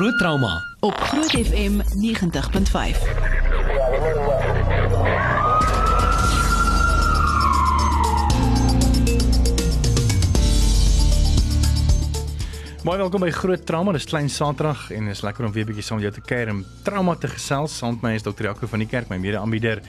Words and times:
Groot 0.00 0.18
trauma 0.18 0.62
op 0.80 0.94
Groot 0.96 1.30
FM 1.30 1.80
90.5. 1.80 1.82
Baie 12.82 12.96
welkom 12.96 13.20
by 13.20 13.30
Groot 13.30 13.66
Trauma. 13.66 13.92
Dis 13.92 14.04
klein 14.08 14.30
Saterdag 14.32 14.90
en 14.90 15.06
is 15.12 15.20
lekker 15.20 15.44
om 15.44 15.52
weer 15.52 15.64
'n 15.64 15.66
bietjie 15.66 15.84
saam 15.84 16.00
met 16.00 16.08
jou 16.08 16.14
te 16.14 16.28
kuier 16.34 16.48
en 16.48 16.64
trauma 16.82 17.14
te 17.14 17.28
gesels. 17.28 17.76
Saam 17.76 17.92
met 17.92 18.02
my 18.02 18.14
is 18.14 18.22
Dr. 18.22 18.42
Jaco 18.42 18.66
van 18.66 18.78
die 18.78 18.88
kerk, 18.88 19.08
my 19.08 19.16
mede-aanbieder. 19.16 19.80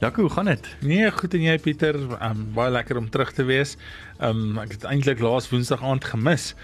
Jaco, 0.00 0.20
hoe 0.20 0.30
gaan 0.30 0.44
dit? 0.44 0.66
Nee, 0.80 1.10
goed 1.10 1.34
en 1.34 1.42
jy 1.42 1.58
Pieter, 1.58 1.94
um, 1.94 2.52
baie 2.54 2.70
lekker 2.70 2.96
om 2.96 3.10
terug 3.10 3.32
te 3.32 3.44
wees. 3.44 3.76
Um 4.18 4.58
ek 4.58 4.72
het 4.72 4.84
eintlik 4.84 5.20
laas 5.20 5.50
Woensdag 5.50 5.82
aand 5.82 6.04
gemis. 6.04 6.54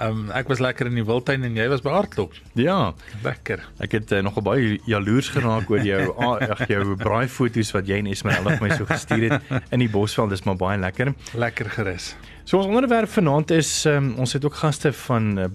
Um 0.00 0.30
ek 0.32 0.48
was 0.48 0.58
lekker 0.58 0.86
in 0.88 0.94
die 0.96 1.04
wildtuin 1.04 1.44
en 1.44 1.56
jy 1.56 1.66
was 1.68 1.82
by 1.84 1.90
hardloop. 1.92 2.32
Ja, 2.56 2.94
Lekker. 3.24 3.60
ek 3.84 3.92
het 3.92 4.12
uh, 4.12 4.22
nogal 4.24 4.42
baie 4.42 4.78
jaloers 4.88 5.28
geraak 5.28 5.70
oor 5.70 5.84
jou 5.84 6.14
ag 6.16 6.64
jou 6.68 6.96
braai 6.96 7.28
foto's 7.28 7.72
wat 7.76 7.86
jy 7.86 7.98
en 8.00 8.06
Esmeralda 8.06 8.56
vir 8.56 8.68
my 8.68 8.76
so 8.76 8.86
gestuur 8.88 9.28
het 9.30 9.52
in 9.70 9.84
die 9.84 9.90
Bosveld. 9.92 10.30
Dis 10.30 10.44
maar 10.48 10.56
baie 10.56 10.78
lekker. 10.80 11.12
Lekker 11.36 11.70
gerus. 11.70 12.14
So 12.44 12.58
ons 12.58 12.66
onderwerp 12.66 13.08
vanaand 13.12 13.50
is 13.50 13.84
um, 13.86 14.14
ons 14.18 14.32
het 14.32 14.44
ook 14.44 14.54
gaste 14.54 14.92
van 14.92 15.38
uh, 15.38 15.46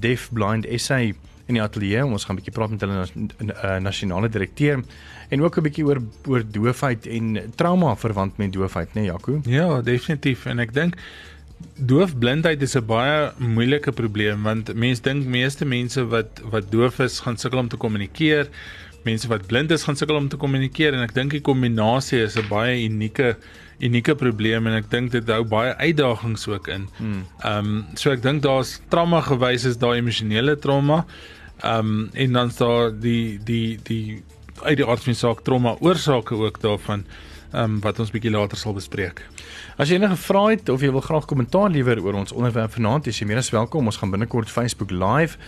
Deaf 0.00 0.28
Blind 0.30 0.68
SA 0.76 1.00
in 1.50 1.56
die 1.58 1.62
ateljee. 1.62 2.04
Ons 2.04 2.24
gaan 2.24 2.36
'n 2.36 2.40
bietjie 2.40 2.54
praat 2.54 2.70
met 2.70 2.80
hulle 2.80 2.94
nas, 3.00 3.12
uh, 3.16 3.76
nasionale 3.82 4.28
direkteur 4.28 4.84
en 5.30 5.42
ook 5.42 5.56
'n 5.56 5.62
bietjie 5.62 5.84
oor 5.86 6.02
oor 6.28 6.44
doofheid 6.46 7.06
en 7.06 7.52
trauma 7.56 7.96
verwant 7.96 8.36
met 8.38 8.52
doofheid, 8.52 8.88
né, 8.94 9.00
nee, 9.00 9.10
Jaco? 9.10 9.40
Ja, 9.44 9.80
definitief 9.82 10.46
en 10.46 10.58
ek 10.58 10.72
dink 10.74 10.94
doofblindheid 11.76 12.62
is 12.62 12.76
'n 12.76 12.86
baie 12.86 13.32
moeilike 13.38 13.92
probleem 13.92 14.42
want 14.42 14.74
mense 14.74 15.02
dink 15.02 15.26
meeste 15.26 15.64
mense 15.64 16.04
wat 16.04 16.40
wat 16.52 16.70
doof 16.72 17.00
is 17.00 17.20
gaan 17.20 17.36
sukkel 17.36 17.58
om 17.58 17.68
te 17.68 17.76
kommunikeer. 17.76 18.48
Mense 19.04 19.28
wat 19.28 19.46
blind 19.46 19.70
is 19.70 19.82
gaan 19.82 19.96
sukkel 19.96 20.16
om 20.16 20.28
te 20.28 20.36
kommunikeer 20.36 20.94
en 20.94 21.00
ek 21.00 21.14
dink 21.14 21.30
die 21.30 21.40
kombinasie 21.40 22.22
is 22.22 22.36
'n 22.36 22.48
baie 22.48 22.84
unieke 22.84 23.36
unieke 23.80 24.14
probleem 24.14 24.66
en 24.66 24.76
ek 24.76 24.90
dink 24.90 25.12
dit 25.12 25.28
hou 25.28 25.44
baie 25.44 25.74
uitdagings 25.76 26.46
ook 26.48 26.68
in. 26.68 26.88
Ehm 27.44 27.66
um, 27.66 27.86
so 27.94 28.10
ek 28.10 28.22
dink 28.22 28.42
daar's 28.42 28.80
trauma 28.88 29.20
gewys 29.20 29.64
is 29.64 29.76
daai 29.76 29.98
emosionele 29.98 30.56
trauma. 30.56 31.06
Ehm 31.62 31.78
um, 31.78 32.10
en 32.14 32.32
dan's 32.32 32.56
daar 32.56 32.92
die 32.92 33.40
die 33.44 33.78
die 33.82 34.22
uit 34.62 34.76
die 34.76 34.86
aard 34.86 35.02
van 35.02 35.12
die 35.12 35.20
saak 35.20 35.44
trauma 35.44 35.76
oorsake 35.80 36.34
ook 36.34 36.60
daarvan 36.60 37.04
ehm 37.52 37.64
um, 37.64 37.80
wat 37.80 37.98
ons 37.98 38.10
bietjie 38.10 38.30
later 38.30 38.58
sal 38.58 38.76
bespreek. 38.76 39.24
As 39.80 39.88
jy 39.88 39.96
enige 39.96 40.16
vrae 40.20 40.58
het 40.58 40.68
of 40.68 40.82
jy 40.84 40.90
wil 40.92 41.00
graag 41.00 41.24
kommentaar 41.24 41.70
lewer 41.72 42.02
oor 42.04 42.18
ons 42.20 42.34
onderwerp 42.36 42.74
vanaand, 42.74 43.06
is 43.08 43.16
jy 43.16 43.24
meer 43.30 43.38
as 43.40 43.48
welkom. 43.48 43.86
Ons 43.88 43.96
gaan 43.96 44.10
binnekort 44.12 44.50
Facebook 44.52 44.90
live 44.92 45.38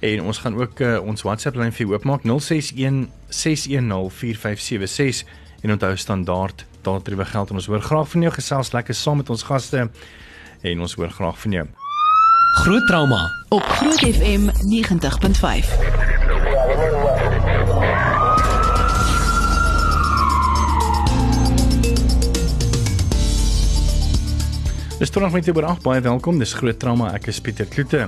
en 0.00 0.22
ons 0.30 0.38
gaan 0.40 0.56
ook 0.56 0.80
uh, 0.80 0.94
ons 1.04 1.24
WhatsApp 1.26 1.60
lyn 1.60 1.74
vir 1.76 1.84
jou 1.84 1.92
oopmaak 1.92 2.24
061 2.24 3.02
610 3.28 4.08
4576 4.16 5.28
en 5.60 5.76
onthou 5.76 5.92
standaard 6.00 6.64
daardie 6.88 7.20
geld 7.34 7.52
en 7.52 7.60
ons 7.60 7.68
hoor 7.68 7.84
graag 7.84 8.08
van 8.14 8.24
jou 8.24 8.32
gesels 8.32 8.72
lekker 8.72 8.96
saam 8.96 9.20
met 9.20 9.28
ons 9.28 9.44
gaste 9.50 9.84
en 9.84 10.80
ons 10.88 10.96
hoor 10.96 11.12
graag 11.12 11.36
van 11.44 11.60
jou. 11.60 11.68
Groot 12.64 12.88
trauma 12.88 13.20
op 13.52 13.68
Groot 13.76 14.00
FM 14.08 14.48
90.5. 14.72 16.31
Dis 25.02 25.10
toe 25.10 25.18
nog 25.24 25.32
met 25.34 25.42
jou 25.42 25.56
oor 25.58 25.80
baie 25.82 26.00
welkom. 26.00 26.36
Dis 26.38 26.52
groot 26.54 26.76
trauma. 26.78 27.08
Ek 27.16 27.24
is 27.26 27.40
Pieter 27.42 27.66
Kloete. 27.66 28.04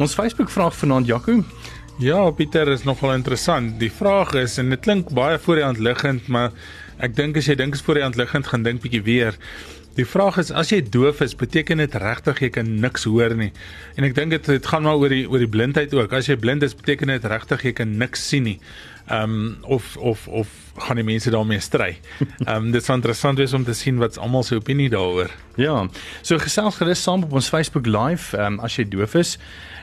Ons 0.00 0.14
Facebook 0.16 0.48
vraag 0.48 0.72
vanaand 0.72 1.04
Jaco. 1.10 1.42
Ja, 2.00 2.22
Pieter 2.32 2.70
is 2.72 2.86
nogal 2.88 3.12
interessant. 3.18 3.74
Die 3.76 3.90
vraag 3.92 4.32
is 4.32 4.54
en 4.56 4.72
dit 4.72 4.80
klink 4.80 5.10
baie 5.12 5.36
voor 5.44 5.60
die 5.60 5.66
hand 5.66 5.82
liggend, 5.84 6.30
maar 6.32 6.56
ek 7.04 7.12
dink 7.18 7.36
as 7.36 7.50
jy 7.52 7.58
dink 7.60 7.76
is 7.76 7.84
voor 7.84 8.00
die 8.00 8.06
hand 8.06 8.16
liggend, 8.16 8.48
gaan 8.48 8.64
dink 8.64 8.80
bietjie 8.80 9.02
weer. 9.04 9.36
Die 9.98 10.06
vraag 10.06 10.36
is 10.38 10.52
as 10.54 10.70
jy 10.70 10.78
doof 10.94 11.24
is, 11.24 11.32
beteken 11.34 11.80
dit 11.82 11.94
regtig 11.98 12.38
jy 12.44 12.48
kan 12.54 12.68
niks 12.84 13.08
hoor 13.10 13.32
nie. 13.34 13.48
En 13.98 14.06
ek 14.06 14.14
dink 14.14 14.30
dit 14.30 14.50
dit 14.52 14.68
gaan 14.70 14.84
maar 14.86 15.00
oor 15.00 15.10
die 15.10 15.24
oor 15.26 15.42
die 15.42 15.50
blindheid 15.50 15.94
ook. 15.96 16.14
As 16.14 16.28
jy 16.30 16.36
blind 16.38 16.62
is, 16.62 16.76
beteken 16.78 17.10
dit 17.10 17.26
regtig 17.26 17.64
jy 17.66 17.72
kan 17.80 17.96
niks 17.98 18.22
sien 18.30 18.46
nie. 18.46 18.58
Ehm 19.08 19.34
um, 19.34 19.56
of 19.66 19.96
of 19.96 20.28
of 20.28 20.52
gaan 20.84 21.00
die 21.00 21.06
mense 21.08 21.32
daarmee 21.34 21.58
stry. 21.64 21.96
Ehm 22.46 22.68
um, 22.68 22.70
dit 22.70 22.84
sal 22.84 23.00
interessant 23.00 23.42
wees 23.42 23.56
om 23.58 23.64
te 23.66 23.74
sien 23.74 23.98
wat 23.98 24.20
almal 24.22 24.46
se 24.46 24.60
opinie 24.60 24.86
daaroor. 24.92 25.34
Ja. 25.58 25.80
So 26.22 26.38
gesels 26.38 26.78
gerus 26.78 27.02
saam 27.02 27.26
op 27.26 27.34
ons 27.34 27.50
Facebook 27.50 27.90
live, 27.90 28.36
ehm 28.36 28.60
um, 28.60 28.62
as 28.62 28.78
jy 28.78 28.86
doof 28.86 29.18
is 29.18 29.34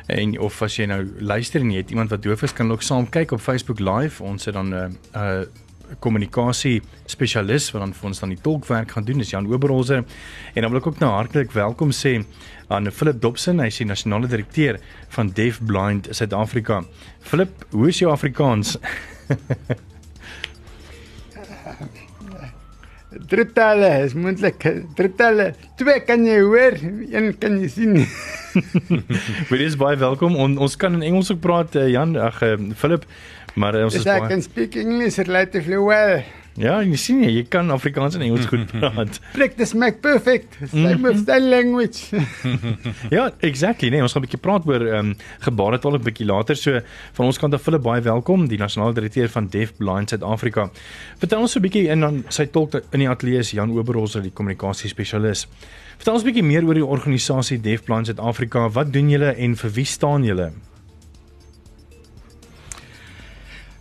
en 0.08 0.38
of 0.40 0.62
as 0.62 0.80
jy 0.80 0.88
nou 0.88 1.02
luister 1.20 1.60
en 1.60 1.76
jy 1.76 1.84
het 1.84 1.92
iemand 1.92 2.14
wat 2.14 2.24
doof 2.24 2.46
is, 2.48 2.54
kan 2.56 2.72
ook 2.72 2.86
saam 2.86 3.10
kyk 3.10 3.36
op 3.36 3.44
Facebook 3.44 3.84
live. 3.84 4.24
Ons 4.24 4.46
het 4.48 4.56
dan 4.56 4.72
'n 4.72 4.74
uh, 4.80 4.88
'n 4.88 5.42
uh, 5.42 5.65
kommunikasie 6.00 6.82
spesialis 7.10 7.72
wat 7.74 7.84
dan 7.84 7.94
vir 7.94 8.10
ons 8.10 8.22
dan 8.24 8.34
die 8.34 8.42
tolkwerk 8.42 8.92
gaan 8.96 9.08
doen, 9.08 9.24
dis 9.24 9.34
Jan 9.34 9.48
Oberholzer. 9.48 10.04
En 10.54 10.62
dan 10.62 10.72
wil 10.72 10.82
ek 10.82 10.92
ook 10.92 11.02
nou 11.04 11.12
hartlik 11.14 11.56
welkom 11.56 11.94
sê 11.96 12.18
aan 12.68 12.92
Philip 12.92 13.22
Dobson, 13.22 13.62
hy 13.62 13.70
is 13.72 13.82
die 13.82 13.90
nasionale 13.90 14.30
direkteur 14.32 14.80
van 15.16 15.34
Deaf 15.38 15.62
Blind 15.64 16.10
Suid-Afrika. 16.12 16.84
Philip, 17.22 17.68
hoe 17.72 17.90
is 17.90 18.02
jou 18.02 18.12
Afrikaans? 18.12 18.78
Drittale 23.28 24.04
is 24.04 24.14
moontlik. 24.14 24.64
Drittale. 24.96 25.54
Twee 25.80 26.00
kan 26.04 26.26
jy 26.28 26.40
hoor, 26.44 26.78
een 27.12 27.32
kan 27.40 27.60
jy 27.62 27.70
sien. 27.72 27.94
Wie 29.50 29.64
is 29.66 29.78
baie 29.80 29.98
welkom. 30.00 30.36
On, 30.36 30.58
ons 30.58 30.76
kan 30.80 30.94
in 30.98 31.06
Engels 31.06 31.32
ook 31.32 31.40
praat, 31.44 31.76
uh, 31.80 31.88
Jan, 31.92 32.16
ag 32.20 32.42
uh, 32.44 32.56
Philip, 32.76 33.06
maar 33.56 33.76
uh, 33.76 33.88
ons 33.88 33.96
is 33.96 34.04
I 34.06 34.18
baie 34.18 34.32
can 34.34 34.44
speak 34.44 34.76
English 34.80 35.20
relatively 35.24 35.80
well. 35.80 36.24
Ja, 36.56 36.78
jy 36.80 36.96
sien 36.96 37.18
jy, 37.20 37.34
jy 37.36 37.42
kan 37.52 37.68
Afrikaans 37.74 38.16
en 38.16 38.22
Engels 38.24 38.46
goed 38.48 38.70
praat. 38.72 39.18
Practice 39.34 39.76
make 39.76 40.00
perfect. 40.00 40.54
Same 40.72 41.02
with 41.04 41.26
sign 41.26 41.50
language. 41.52 42.16
ja, 43.16 43.26
exactly. 43.44 43.90
Nee, 43.92 44.04
ons 44.06 44.16
gaan 44.16 44.24
'n 44.24 44.28
bietjie 44.28 44.40
praat 44.40 44.68
oor 44.70 44.86
ehm 44.88 45.12
um, 45.12 45.16
gebaretaal 45.44 45.98
'n 46.00 46.06
bietjie 46.06 46.28
later. 46.30 46.56
So 46.56 46.80
van 47.20 47.26
ons 47.26 47.40
kant 47.42 47.54
af 47.54 47.62
Philip 47.62 47.84
baie 47.84 48.02
welkom, 48.02 48.48
die 48.48 48.58
nasionale 48.58 48.96
direkteur 48.96 49.28
van 49.30 49.50
Deaf 49.52 49.76
Blind 49.76 50.10
Suid-Afrika. 50.10 50.70
Vertel 51.20 51.42
ons 51.42 51.52
so 51.52 51.60
'n 51.60 51.68
bietjie 51.68 51.90
in 51.92 52.00
dan 52.00 52.24
sy 52.30 52.46
tolk 52.48 52.80
in 52.92 53.00
die 53.04 53.10
ateljee 53.10 53.40
is 53.44 53.52
Jan 53.52 53.76
Oberholzer, 53.76 54.22
die 54.22 54.32
kommunikasie 54.32 54.90
spesialis. 54.90 55.48
Vertel 55.98 56.14
ons 56.14 56.24
'n 56.24 56.32
bietjie 56.32 56.44
meer 56.44 56.64
oor 56.64 56.74
die 56.74 56.86
organisasie 56.86 57.60
Deaf 57.60 57.84
Blind 57.84 58.08
Suid-Afrika. 58.08 58.70
Wat 58.70 58.94
doen 58.94 59.10
julle 59.10 59.36
en 59.36 59.56
vir 59.56 59.72
wie 59.72 59.86
staan 59.86 60.24
julle? 60.24 60.52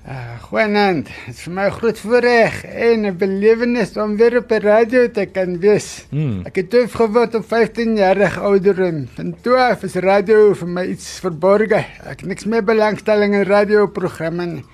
Uh, 0.04 0.34
Goeienaand. 0.50 1.06
Dit 1.09 1.32
is 1.32 1.38
vir 1.47 1.53
my 1.56 1.62
'n 1.65 1.76
groot 1.81 1.98
voorreg 1.98 2.56
en 2.65 3.06
'n 3.09 3.16
belewenis 3.16 3.97
om 3.97 4.16
weer 4.20 4.37
op 4.37 4.48
die 4.48 4.59
radio 4.60 5.10
te 5.10 5.25
kan 5.25 5.56
wees. 5.59 6.04
Hmm. 6.10 6.42
Ek 6.44 6.56
het 6.56 6.70
doof 6.70 6.92
geword 6.92 7.34
op 7.34 7.47
15 7.48 7.97
jarige 7.97 8.41
ouderdom. 8.41 9.09
Van 9.16 9.34
toe 9.41 9.76
is 9.81 9.94
radio 9.94 10.53
vir 10.54 10.69
my 10.69 10.84
iets 10.84 11.20
verborge. 11.20 11.87
Ek 12.04 12.20
het 12.20 12.26
niks 12.26 12.44
meer 12.44 12.65
belangstelling 12.65 13.34
in 13.34 13.48
radioprogramme 13.48 14.47
nie. 14.47 14.65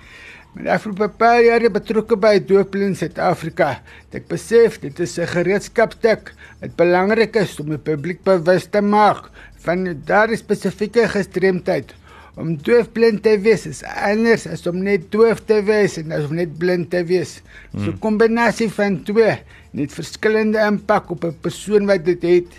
Met 0.53 0.63
die 0.63 0.71
afgelope 0.71 1.07
paar 1.07 1.41
jare 1.41 1.69
betrokke 1.69 2.17
by 2.17 2.39
Doopblind 2.45 2.97
Suid-Afrika, 2.97 3.79
het 4.11 4.15
ek 4.15 4.27
besef 4.27 4.79
dit 4.79 4.99
is 4.99 5.17
'n 5.17 5.27
gereedskapstuk 5.27 6.33
wat 6.59 6.75
belangrik 6.75 7.35
is 7.35 7.59
om 7.59 7.69
die 7.69 7.77
publiek 7.77 8.23
bewus 8.23 8.65
te 8.65 8.81
maak 8.81 9.31
van 9.63 10.01
daardie 10.05 10.37
spesifieke 10.37 11.07
gestremdheid. 11.07 11.95
Om 12.39 12.55
doofblind 12.63 13.23
te 13.23 13.35
wees 13.43 13.65
is 13.67 13.81
anders 13.83 14.45
as 14.47 14.63
om 14.69 14.77
net 14.83 15.09
doof 15.11 15.41
te 15.45 15.59
wees 15.67 15.97
en 15.99 16.13
as 16.15 16.29
om 16.29 16.37
net 16.39 16.53
blind 16.57 16.89
te 16.89 17.03
wees. 17.03 17.41
So 17.75 17.91
'n 17.91 17.99
kombinasie 17.99 18.69
van 18.69 19.03
twee, 19.03 19.35
net 19.71 19.91
verskillende 19.91 20.59
impak 20.59 21.11
op 21.11 21.25
'n 21.25 21.35
persoon 21.41 21.85
wat 21.85 22.05
dit 22.05 22.21
het. 22.21 22.51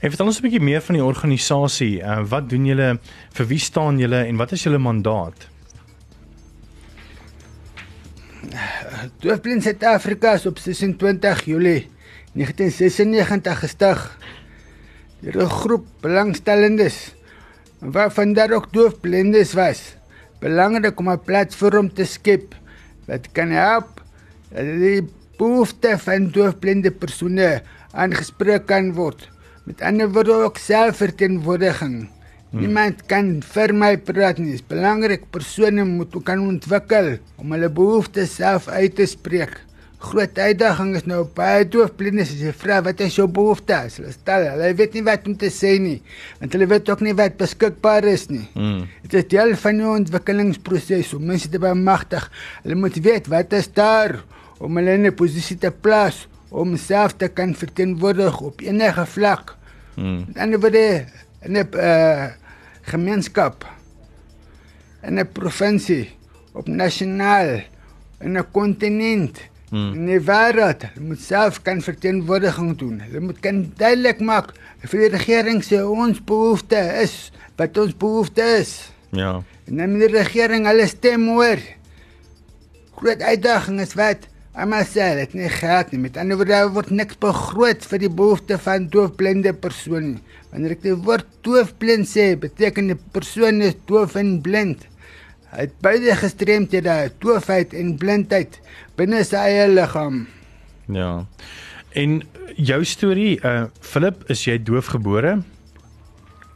En 0.00 0.10
vertel 0.10 0.26
ons 0.26 0.38
'n 0.38 0.42
bietjie 0.42 0.60
meer 0.60 0.80
van 0.80 0.94
die 0.94 1.04
organisasie. 1.04 2.00
Uh, 2.00 2.22
wat 2.28 2.48
doen 2.48 2.66
julle? 2.66 2.98
Vir 3.32 3.46
wie 3.46 3.58
staan 3.58 3.98
julle 3.98 4.24
en 4.24 4.36
wat 4.36 4.52
is 4.52 4.62
julle 4.62 4.78
mandaat? 4.78 5.48
Doofblind 9.20 9.62
Suid-Afrika 9.62 10.32
is 10.32 10.46
op 10.46 10.58
26 10.58 11.44
Julie 11.44 11.88
1996 12.32 13.58
gestig 13.58 14.18
deur 15.20 15.42
'n 15.42 15.50
groep 15.50 15.86
belangstellendes 16.00 17.17
waarvan 17.78 18.32
daar 18.32 18.52
ook 18.52 18.72
doofblindes 18.72 19.52
was. 19.52 19.96
Belangrik 20.40 20.98
om 20.98 21.10
'n 21.10 21.24
platform 21.24 21.92
te 21.92 22.04
skep 22.04 22.54
wat 23.06 23.28
kan 23.32 23.50
help 23.50 24.02
dat 24.50 24.64
die 24.64 25.08
behoeftes 25.38 26.02
van 26.02 26.30
doofblinde 26.30 26.90
persone 26.90 27.62
aangespreek 27.92 28.66
kan 28.66 28.92
word. 28.94 29.28
Met 29.64 29.80
ander 29.80 30.10
woorde 30.12 30.32
ook 30.32 30.56
selfverteenwoordiging. 30.56 32.08
Hmm. 32.50 32.60
Niemand 32.60 33.06
kan 33.06 33.42
vir 33.44 33.74
my 33.74 33.96
praat 34.00 34.38
nie. 34.38 34.56
Belangrik 34.68 35.30
persone 35.30 35.84
moet 35.84 36.14
kan 36.24 36.40
ontwikkel 36.40 37.18
om 37.36 37.52
hulle 37.52 37.68
behoeftes 37.68 38.34
self 38.34 38.68
uit 38.68 38.94
te 38.96 39.06
spreek. 39.06 39.67
Groot 39.98 40.38
uitdaging 40.38 40.92
is 40.94 41.06
nou 41.10 41.24
baie 41.34 41.64
doofblindes 41.66 42.30
as 42.30 42.42
jy 42.42 42.52
vra 42.54 42.78
wat 42.86 43.00
is 43.02 43.16
jou 43.18 43.26
behoeftes? 43.26 43.96
Hulle 43.98 44.12
stel, 44.14 44.46
hulle 44.52 44.70
weet 44.78 44.94
nie 44.94 45.02
wat 45.08 45.26
om 45.26 45.34
te 45.38 45.50
sê 45.50 45.72
nie, 45.82 45.96
want 46.38 46.54
hulle 46.54 46.68
weet 46.70 46.90
ook 46.92 47.02
nie 47.02 47.14
wat 47.18 47.38
beskikbaar 47.40 48.06
is 48.06 48.28
nie. 48.30 48.44
Mm. 48.54 48.84
Dit 49.02 49.16
is 49.18 49.28
deel 49.34 49.54
van 49.58 49.80
die 49.82 49.88
ontwikkelingsproses 49.90 51.14
om 51.18 51.26
mense 51.32 51.50
te 51.50 51.58
bemagtig. 51.62 52.28
Hulle 52.62 52.78
moet 52.78 53.00
weet 53.02 53.30
wat 53.32 53.56
is 53.58 53.70
daar 53.74 54.20
om 54.62 54.78
hulle 54.78 54.94
in 54.94 55.06
'n 55.06 55.14
posisie 55.14 55.58
te 55.58 55.70
plaas 55.70 56.26
om 56.50 56.76
self 56.76 57.16
te 57.18 57.28
kan 57.28 57.54
verteenwoordig 57.54 58.40
op 58.40 58.60
enige 58.60 59.06
vlak. 59.06 59.56
Mm. 59.96 60.24
Met 60.26 60.38
ander 60.38 60.60
woorde 60.60 61.06
in 61.42 61.52
'n 61.58 61.66
uh, 61.74 62.26
gemeenskap 62.82 63.66
in 65.02 65.18
'n 65.18 65.32
provinsie, 65.32 66.10
op 66.52 66.66
nasionaal, 66.66 67.62
in 68.20 68.38
'n 68.38 68.50
kontinent, 68.52 69.38
Hmm. 69.68 69.92
in 69.92 70.06
die 70.08 70.20
wêreld, 70.24 70.86
Hulle 70.94 71.10
moet 71.10 71.20
self 71.20 71.58
kan 71.62 71.82
verteenwoordiging 71.84 72.70
doen. 72.80 73.02
Hulle 73.04 73.20
moet 73.20 73.40
kan 73.44 73.66
duidelik 73.76 74.22
maak 74.24 74.54
vir 74.80 75.02
die 75.04 75.10
regering 75.12 75.60
sê 75.66 75.82
ons 75.84 76.22
behoefte 76.24 76.80
is 77.02 77.28
wat 77.60 77.76
ons 77.76 77.92
behoefte 77.92 78.46
is. 78.56 78.72
Ja. 79.12 79.42
En 79.68 79.82
dan 79.82 79.92
moet 79.92 80.06
die 80.06 80.14
regering 80.16 80.64
hulle 80.70 80.86
stem 80.88 81.26
hoor. 81.34 81.60
Groot 82.96 83.20
uitdaging 83.22 83.82
is 83.84 83.92
wat 83.98 84.28
sê 84.88 85.14
dit 85.20 85.34
nie 85.34 85.48
geld 85.48 85.92
nie. 85.92 86.00
Met 86.00 86.16
ander 86.16 86.36
woorde 86.36 86.62
word 86.72 86.90
niks 86.90 87.18
begroot 87.20 87.84
vir 87.84 87.98
die 87.98 88.10
behoefte 88.10 88.58
van 88.58 88.88
doofblinde 88.88 89.52
persone. 89.52 90.18
Wanneer 90.50 90.72
ek 90.78 90.82
die 90.82 90.96
woord 90.96 91.26
doofblind 91.44 92.08
sê, 92.08 92.36
beteken 92.40 92.88
die 92.88 92.98
persoon 93.12 93.60
is 93.62 93.76
doof 93.86 94.16
en 94.16 94.40
blind. 94.40 94.86
Hy 95.48 95.64
het 95.64 95.78
beide 95.80 96.16
gestremdhede, 96.16 96.94
doofheid 97.22 97.72
en 97.72 97.94
blindheid 97.96 98.58
binne 98.98 99.22
sy 99.24 99.40
eie 99.48 99.68
liggaam. 99.70 100.26
Ja. 100.92 101.24
En 101.96 102.20
jou 102.56 102.82
storie, 102.84 103.38
uh 103.40 103.68
Philip, 103.80 104.26
is 104.28 104.44
jy 104.44 104.58
doofgebore 104.60 105.38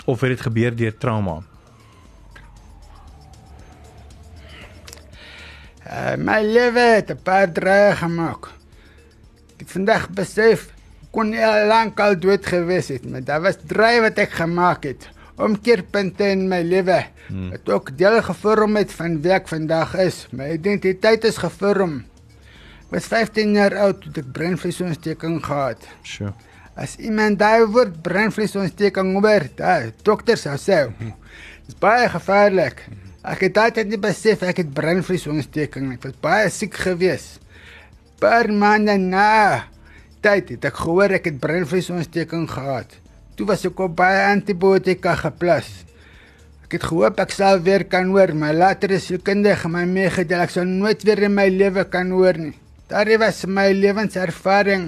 of 0.04 0.20
het 0.20 0.34
dit 0.34 0.44
gebeur 0.44 0.76
deur 0.76 0.98
trauma? 0.98 1.38
Uh, 5.92 6.14
my 6.16 6.40
lewe 6.44 6.84
het 6.98 7.10
'n 7.10 7.22
paar 7.22 7.48
draaie 7.52 7.96
gemaak. 7.96 8.52
Ek 9.60 9.68
vandag 9.68 10.08
besef 10.10 10.68
kon 11.10 11.30
nie 11.30 11.44
al 11.44 11.66
lank 11.66 12.00
al 12.00 12.16
dood 12.16 12.46
gewees 12.46 12.88
het, 12.88 13.04
maar 13.04 13.24
daar 13.24 13.40
was 13.40 13.56
draai 13.66 14.00
wat 14.00 14.18
ek 14.18 14.30
gemaak 14.30 14.84
het. 14.84 15.08
Omkeerpunte 15.36 16.24
in 16.24 16.48
my 16.48 16.62
lewe 16.62 17.04
Hmm. 17.32 17.48
wat 17.50 17.68
ook 17.72 17.90
deel 17.96 18.20
gevorm 18.22 18.76
het 18.76 18.90
van 18.92 19.14
wie 19.24 19.32
ek 19.32 19.46
vandag 19.48 19.94
is. 20.04 20.26
My 20.36 20.50
identiteit 20.52 21.24
is 21.24 21.38
gevorm. 21.40 22.02
Ek 22.84 22.98
was 22.98 23.06
15 23.08 23.54
jaar 23.56 23.76
oud 23.86 24.02
toe 24.04 24.12
ek 24.20 24.32
breinvliesontsteking 24.36 25.38
gehad. 25.40 25.86
Sure. 26.04 26.34
As 26.76 26.98
iemand 27.00 27.38
daai 27.40 27.64
woord 27.64 28.02
breinvliesontsteking 28.04 29.14
hoor, 29.16 29.46
daai 29.56 29.94
dokter 30.04 30.36
sou 30.36 30.58
sê, 30.60 30.82
dis 31.64 31.78
baie 31.80 32.04
gevaarlik. 32.12 32.82
Ek 33.24 33.46
het 33.46 33.60
altyd 33.62 33.88
nie 33.94 34.00
besef 34.02 34.44
ek 34.44 34.60
het 34.60 34.74
breinvliesontsteking 34.76 35.86
nie. 35.88 35.96
Ek 35.96 36.04
was 36.10 36.18
baie 36.20 36.50
siek 36.52 36.76
gewees. 36.84 37.38
Paar 38.20 38.50
maande 38.52 38.98
na 39.00 39.70
tyd 40.20 40.52
het 40.52 40.68
ek 40.68 40.82
gehoor 40.84 41.16
ek 41.16 41.30
het 41.30 41.40
breinvliesontsteking 41.40 42.44
gehad. 42.50 42.92
Toe 43.38 43.48
was 43.48 43.64
ek 43.64 43.80
op 43.80 43.96
baie 43.96 44.20
antibiotika 44.28 45.16
geplas. 45.22 45.70
Ek 46.72 46.78
het 46.78 46.88
gehoop 46.88 47.18
ek 47.20 47.34
sal 47.36 47.58
weer 47.60 47.82
kan 47.84 48.06
hoor, 48.14 48.30
maar 48.32 48.54
later 48.56 48.94
is 48.96 49.10
die 49.12 49.18
kundige 49.20 49.68
my 49.68 49.82
meegedeel 49.84 50.40
ek 50.40 50.54
sal 50.54 50.64
nooit 50.64 51.02
weer 51.04 51.20
in 51.26 51.34
my 51.36 51.44
lewe 51.52 51.82
kan 51.84 52.08
hoor 52.16 52.38
nie. 52.40 52.54
Daar 52.88 53.10
was 53.20 53.42
my 53.44 53.66
lewenservaring. 53.76 54.86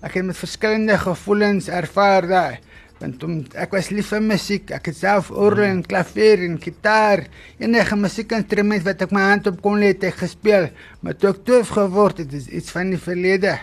Ek 0.00 0.16
het 0.16 0.24
met 0.24 0.40
verskillende 0.40 0.96
gevoelens 1.02 1.68
ervaar 1.68 2.24
daai. 2.30 2.56
Want 3.02 3.26
om, 3.28 3.36
ek 3.52 3.76
was 3.76 3.92
lief 3.92 4.14
vir 4.14 4.24
musiek. 4.24 4.72
Ek 4.72 4.88
het 4.88 4.96
self 5.02 5.28
orgel 5.28 5.66
en 5.66 5.84
klavier 5.84 6.40
en 6.48 6.56
gitaar, 6.56 7.26
enige 7.60 8.00
musiekinstrument 8.00 8.88
wat 8.88 9.04
ek 9.04 9.12
my 9.12 9.28
hand 9.28 9.52
op 9.52 9.60
kon 9.60 9.76
lê, 9.76 9.92
het 9.92 10.08
ek 10.08 10.22
gespeel. 10.24 10.70
Maar 11.04 11.20
toe 11.20 11.34
ek 11.34 11.44
doof 11.44 11.76
geword 11.76 12.24
het, 12.24 12.32
is 12.32 12.48
iets 12.48 12.72
van 12.72 12.96
die 12.96 13.02
verlede. 13.10 13.58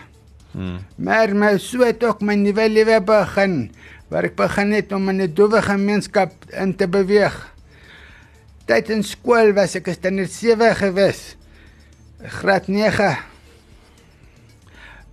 Mm. 0.54 0.78
Maar 1.02 1.34
my 1.34 1.56
so 1.58 1.82
het 1.82 2.06
ook 2.06 2.22
my 2.22 2.38
nuwe 2.38 2.68
lewe 2.70 3.02
begin, 3.02 3.72
waar 4.12 4.28
ek 4.28 4.36
begin 4.36 4.74
het 4.76 4.92
om 4.92 5.08
in 5.08 5.22
'n 5.24 5.34
doewe 5.34 5.62
gemeenskap 5.62 6.32
in 6.52 6.76
te 6.76 6.86
beweeg. 6.86 7.32
Tyd 8.66 8.90
in 8.90 9.02
skool 9.02 9.52
was 9.56 9.74
ek 9.74 9.88
'n 9.88 9.94
standaard 9.94 10.32
7 10.32 10.76
gewees. 10.76 11.36
Graad 12.22 12.68
9. 12.68 13.16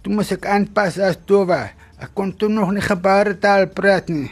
Toe 0.01 0.13
moes 0.13 0.31
ek 0.31 0.45
aanpas 0.45 0.99
as 0.99 1.17
doewe. 1.25 1.69
Ek 1.99 2.11
kon 2.13 2.35
toe 2.37 2.49
nog 2.49 2.71
nie 2.71 2.81
gebaretaal 2.81 3.67
praat 3.67 4.09
nie. 4.09 4.31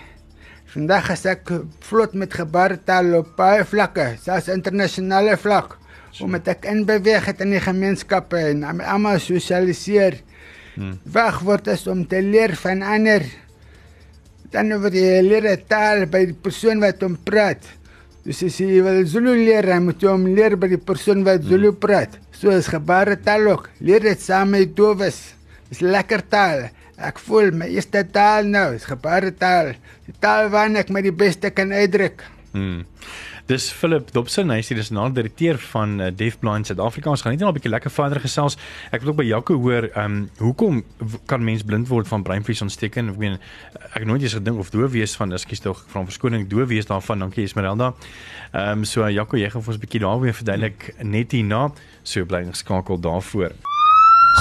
Vandag 0.66 1.10
is 1.10 1.26
ek 1.26 1.52
vlot 1.80 2.14
met 2.14 2.34
gebaretaal 2.34 3.14
op 3.16 3.36
baie 3.36 3.64
vlakke, 3.66 4.18
selfs 4.22 4.48
internasionale 4.48 5.38
vlak, 5.38 5.78
omdat 6.20 6.48
ek 6.48 6.66
inbeweeg 6.66 7.26
het 7.26 7.42
in 7.42 7.52
die 7.52 7.60
gemeenskappe 7.60 8.38
en 8.38 8.64
almal 8.64 9.20
sosialiseer. 9.20 10.22
Hmm. 10.76 11.00
Wag 11.06 11.40
word 11.40 11.68
is 11.68 11.88
om 11.88 12.08
te 12.08 12.22
leer 12.22 12.56
van 12.56 12.82
ander. 12.82 13.24
Dan 14.52 14.72
word 14.82 14.96
jy 14.96 15.22
leer 15.22 15.46
'n 15.52 15.64
taal 15.68 16.06
by 16.06 16.26
die 16.26 16.40
persoon 16.46 16.80
wat 16.80 17.02
hom 17.02 17.18
praat. 17.18 17.64
Dus 18.24 18.44
as 18.44 18.58
jy 18.60 18.82
wil 18.84 19.06
Zulu 19.06 19.36
leer, 19.36 19.66
dan 19.66 19.86
moet 19.86 20.02
jy 20.02 20.10
hom 20.10 20.26
leer 20.36 20.56
by 20.56 20.68
die 20.68 20.84
persoon 20.90 21.24
wat 21.24 21.44
Zulu 21.44 21.72
praat. 21.72 22.18
So 22.32 22.50
is 22.50 22.68
gebaretaal 22.68 23.48
ook. 23.48 23.70
Leer 23.80 24.00
dit 24.00 24.20
saam 24.22 24.50
met 24.52 24.76
dowes. 24.76 25.34
Dis 25.70 25.80
lekker 25.82 26.22
taal. 26.30 26.70
Ek 26.98 27.20
voel 27.20 27.52
my 27.52 27.68
eerste 27.68 28.04
taal 28.12 28.44
nou 28.44 28.74
is 28.76 28.86
gebaretaal. 28.86 29.76
Die 30.08 30.16
taal 30.20 30.50
waarin 30.50 30.78
ek 30.78 30.90
my 30.90 31.02
die 31.02 31.12
beste 31.14 31.52
kan 31.52 31.72
uitdruk. 31.72 32.24
Mm. 32.58 32.86
Dis 33.48 33.70
Philip 33.72 34.10
Dobson, 34.12 34.50
hy 34.52 34.60
is 34.60 34.68
die 34.68 34.76
nasionale 34.76 35.14
direkteur 35.16 35.60
van 35.70 35.94
uh, 36.02 36.10
Deaf 36.12 36.36
Blind 36.42 36.68
Suid-Afrika. 36.68 37.14
Ons 37.14 37.22
gaan 37.24 37.32
net 37.32 37.44
nou 37.44 37.52
'n 37.52 37.56
bietjie 37.56 37.72
lekker 37.72 37.94
verder 37.94 38.20
gesels. 38.20 38.58
Ek 38.92 39.02
wil 39.02 39.14
ook 39.14 39.20
by 39.22 39.28
Jaco 39.28 39.56
hoor, 39.56 39.88
ehm 39.94 40.06
um, 40.06 40.30
hoekom 40.38 40.84
kan 41.26 41.44
mens 41.44 41.64
blind 41.64 41.88
word 41.88 42.08
van 42.08 42.24
breinvliesontsteking? 42.24 43.14
Ek 43.14 43.18
meen 43.18 43.40
ek 43.94 44.06
nooit 44.06 44.22
eens 44.22 44.36
gedink 44.36 44.60
of 44.60 44.70
doof 44.70 44.92
wees 44.92 45.16
van, 45.16 45.32
ekskuus 45.32 45.64
tog, 45.64 45.86
van 45.88 46.06
verskoning 46.06 46.48
doof 46.50 46.68
wees 46.68 46.86
daarvan. 46.86 47.20
Dankie 47.20 47.44
Esmeralda. 47.44 47.94
Ehm 48.52 48.80
um, 48.80 48.84
so 48.84 49.08
Jaco, 49.08 49.38
jy 49.38 49.50
gaan 49.50 49.62
vir 49.62 49.74
ons 49.74 49.78
'n 49.78 49.86
bietjie 49.86 50.04
daaroor 50.04 50.34
verduidelik 50.34 50.94
net 51.04 51.32
hierna. 51.32 51.72
So 52.04 52.26
bly 52.26 52.44
geskakel 52.44 53.00
daarvoor. 53.00 53.52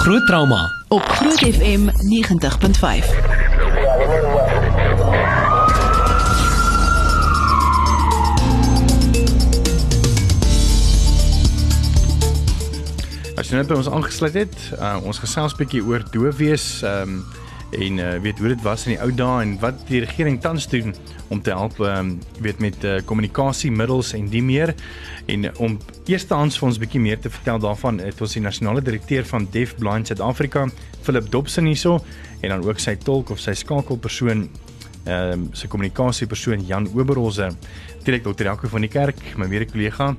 Groot 0.03 0.27
trauma 0.27 0.69
Op 0.89 1.03
Groot 1.03 1.41
FM 1.41 1.89
90.5. 1.89 3.56
As 13.47 13.53
jy 13.53 13.61
net 13.61 13.69
by 13.71 13.77
ons 13.79 13.87
aangesluit 13.87 14.35
het, 14.41 14.55
uh, 14.75 14.97
ons 15.07 15.21
gesels 15.23 15.53
bietjie 15.55 15.79
oor 15.87 16.03
doof 16.11 16.41
wees, 16.41 16.65
ehm 16.83 17.13
um, 17.13 17.21
en 17.77 18.01
uh, 18.03 18.09
weet 18.25 18.41
hoe 18.43 18.49
dit 18.51 18.65
was 18.65 18.87
in 18.89 18.97
die 18.97 18.99
ou 19.05 19.07
dae 19.15 19.45
en 19.45 19.53
wat 19.63 19.79
die 19.87 20.01
regering 20.03 20.41
tans 20.43 20.67
doen 20.71 20.91
om 21.31 21.39
te 21.39 21.53
help 21.55 21.79
ehm 21.79 22.09
um, 22.09 22.43
weet 22.43 22.59
met 22.65 22.83
uh, 22.83 22.97
kommunikasiemiddels 23.07 24.17
en 24.19 24.27
die 24.33 24.43
meer 24.43 24.73
en 25.31 25.47
uh, 25.47 25.53
om 25.63 25.77
eerstehands 26.11 26.59
vir 26.59 26.69
ons 26.73 26.81
bietjie 26.83 27.05
meer 27.05 27.23
te 27.23 27.31
vertel 27.31 27.63
daarvan 27.63 28.01
het 28.03 28.25
ons 28.27 28.35
die 28.35 28.43
nasionale 28.43 28.83
direkteur 28.83 29.23
van 29.31 29.47
Deaf 29.55 29.77
Blind 29.79 30.11
Suid-Afrika, 30.11 30.67
Philip 31.07 31.31
Dobson 31.31 31.71
hierso 31.71 32.01
en 32.41 32.51
dan 32.51 32.67
ook 32.67 32.83
sy 32.83 32.97
tolk 32.99 33.31
of 33.31 33.39
sy 33.45 33.55
skakelpersoon 33.55 34.49
ehm 35.05 35.37
um, 35.37 35.47
sy 35.55 35.71
kommunikasiepersoon 35.71 36.67
Jan 36.67 36.91
Oberholzer. 36.99 37.55
Direk 38.03 38.27
Dr. 38.27 38.51
Jaco 38.51 38.75
van 38.75 38.83
die 38.83 38.91
kerk, 38.91 39.23
my 39.39 39.47
mede-kollega 39.47 40.17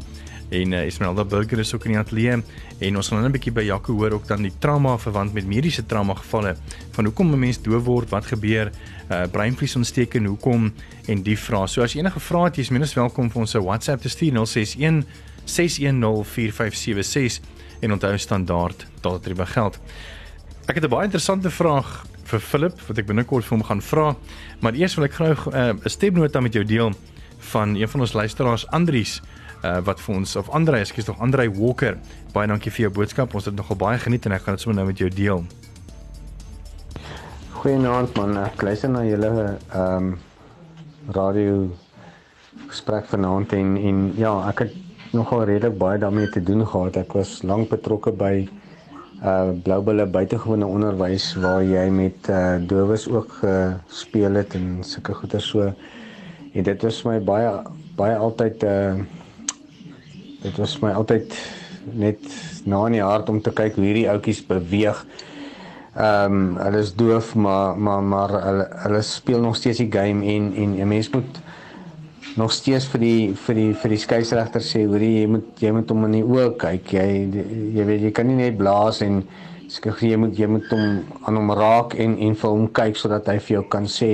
en 0.49 0.71
uh, 0.71 0.85
Esmeralda 0.85 1.23
Burger 1.23 1.59
is 1.59 1.73
ook 1.75 1.85
in 1.85 1.91
die 1.91 1.99
ateljee 1.99 2.37
en 2.79 2.95
ons 2.95 3.07
gaan 3.07 3.19
nou 3.19 3.29
'n 3.29 3.31
bietjie 3.31 3.51
by 3.51 3.63
Jaco 3.67 3.93
hoor 3.93 4.11
ook 4.11 4.27
dan 4.27 4.41
die 4.41 4.53
trauma 4.59 4.97
verwant 4.97 5.33
met 5.33 5.45
mediese 5.45 5.85
trauma 5.85 6.13
gevalle 6.13 6.55
van 6.91 7.05
hoekom 7.05 7.33
'n 7.33 7.39
mens 7.39 7.61
doof 7.61 7.83
word, 7.83 8.09
wat 8.09 8.25
gebeur, 8.25 8.71
uh 9.09 9.23
breinvliesontsteking, 9.31 10.25
hoekom 10.27 10.73
en 11.07 11.23
die 11.23 11.37
vrae. 11.37 11.67
So 11.67 11.81
as 11.81 11.93
jy 11.93 11.99
enige 11.99 12.19
vrae 12.19 12.43
het, 12.43 12.55
jy's 12.55 12.69
minstens 12.69 12.95
welkom 12.95 13.29
vir 13.29 13.41
ons 13.41 13.55
'n 13.55 13.63
WhatsApp 13.63 14.01
te 14.01 14.09
stuur 14.09 14.31
061 14.31 15.05
610 15.45 16.23
4576 16.23 17.41
en 17.81 17.91
onthou 17.91 18.17
standaard 18.17 18.85
daardie 19.01 19.45
geld. 19.45 19.79
Ek 20.67 20.75
het 20.75 20.83
'n 20.83 20.89
baie 20.89 21.03
interessante 21.03 21.49
vraag 21.49 22.05
vir 22.23 22.39
Philip 22.39 22.81
wat 22.87 22.97
ek 22.97 23.05
binnekort 23.05 23.45
vir 23.45 23.57
hom 23.57 23.65
gaan 23.65 23.81
vra, 23.81 24.15
maar 24.59 24.73
eers 24.73 24.95
wil 24.95 25.05
ek 25.05 25.13
graag 25.13 25.47
uh, 25.47 25.73
'n 25.73 25.89
stemnota 25.89 26.39
met 26.39 26.53
jou 26.53 26.65
deel 26.65 26.93
van 27.51 27.75
een 27.75 27.87
van 27.87 28.01
ons 28.01 28.13
luisteraars 28.13 28.67
Andries 28.67 29.21
uh, 29.63 29.77
wat 29.85 30.01
vir 30.01 30.15
ons 30.15 30.35
of 30.35 30.49
Andrei, 30.49 30.81
ekskuus 30.81 31.09
tog 31.09 31.21
Andrei 31.23 31.47
Walker. 31.49 31.97
Baie 32.33 32.49
dankie 32.49 32.71
vir 32.73 32.87
jou 32.87 32.93
boodskap. 32.99 33.33
Ons 33.35 33.49
het 33.49 33.55
nogal 33.55 33.79
baie 33.79 33.99
geniet 34.01 34.25
en 34.25 34.35
ek 34.37 34.45
gaan 34.45 34.57
dit 34.57 34.65
sommer 34.65 34.81
nou 34.81 34.87
met 34.89 35.01
jou 35.01 35.09
deel. 35.09 35.43
Goeienaand 37.57 38.15
man, 38.17 38.37
ek 38.45 38.61
luister 38.61 38.91
na 38.93 39.03
julle 39.07 39.33
ehm 39.33 40.13
um, 40.13 40.15
radio 41.15 41.69
gesprek 42.67 43.05
vanaand 43.07 43.53
en 43.55 43.77
en 43.79 43.99
ja, 44.19 44.33
ek 44.49 44.65
het 44.65 45.13
nogal 45.15 45.45
redelik 45.47 45.77
baie 45.79 45.99
daarmee 45.99 46.29
te 46.29 46.43
doen 46.43 46.65
gehad. 46.67 46.97
Ek 46.99 47.13
was 47.15 47.39
lank 47.47 47.71
betrokke 47.71 48.11
by 48.11 48.47
uh 49.23 49.49
Bloubulle 49.63 50.05
buitengewone 50.05 50.67
onderwys 50.67 51.31
waar 51.41 51.63
jy 51.65 51.87
met 51.89 52.27
uh 52.29 52.57
dowes 52.69 53.07
ook 53.09 53.39
gespeel 53.41 54.37
het 54.41 54.53
en 54.59 54.83
sulke 54.85 55.15
goeie 55.17 55.41
so. 55.41 55.71
En 56.53 56.63
dit 56.63 56.83
was 56.83 57.03
my 57.07 57.17
baie 57.19 57.49
baie 57.97 58.17
altyd 58.17 58.63
uh 58.63 58.99
dit 60.41 60.57
was 60.57 60.79
my 60.81 60.91
altyd 60.91 61.33
net 61.93 62.19
na 62.65 62.85
in 62.87 62.97
die 62.97 63.03
hart 63.05 63.29
om 63.29 63.41
te 63.41 63.53
kyk 63.55 63.77
hoe 63.77 63.85
hierdie 63.85 64.09
ouetjies 64.11 64.43
beweeg. 64.47 65.05
Ehm 65.97 66.33
um, 66.33 66.55
hulle 66.61 66.81
is 66.83 66.93
doof 66.93 67.33
maar 67.35 67.77
maar 67.77 68.03
maar 68.03 68.33
hulle 68.43 68.67
hulle 68.83 69.01
speel 69.01 69.41
nog 69.41 69.55
steeds 69.55 69.81
die 69.81 69.91
game 69.91 70.25
en 70.25 70.53
en 70.53 70.75
'n 70.77 70.87
mens 70.87 71.09
moet 71.09 71.39
nog 72.37 72.51
steeds 72.51 72.85
vir 72.85 72.99
die 72.99 73.33
vir 73.33 73.55
die 73.55 73.73
vir 73.73 73.89
die 73.89 73.97
skeieregter 73.97 74.61
sê 74.61 74.85
hoor 74.85 75.01
jy 75.01 75.25
moet 75.27 75.61
jy 75.61 75.71
moet 75.71 75.89
hom 75.89 76.05
in 76.05 76.17
die 76.19 76.23
oë 76.23 76.49
kyk. 76.57 76.91
Jy 76.93 77.07
jy 77.77 77.85
weet 77.85 78.01
jy 78.01 78.11
kan 78.11 78.27
nie 78.27 78.35
net 78.35 78.57
blaas 78.57 79.01
en 79.01 79.23
sê 79.67 79.91
jy 80.01 80.17
moet 80.17 80.37
jy 80.37 80.47
moet 80.47 80.69
hom 80.69 81.03
aan 81.25 81.35
hom 81.35 81.51
raak 81.51 81.95
en 81.95 82.17
en 82.17 82.35
vir 82.35 82.49
hom 82.49 82.67
kyk 82.67 82.95
sodat 82.95 83.27
hy 83.27 83.39
vir 83.39 83.55
jou 83.57 83.63
kan 83.63 83.85
sê 83.85 84.11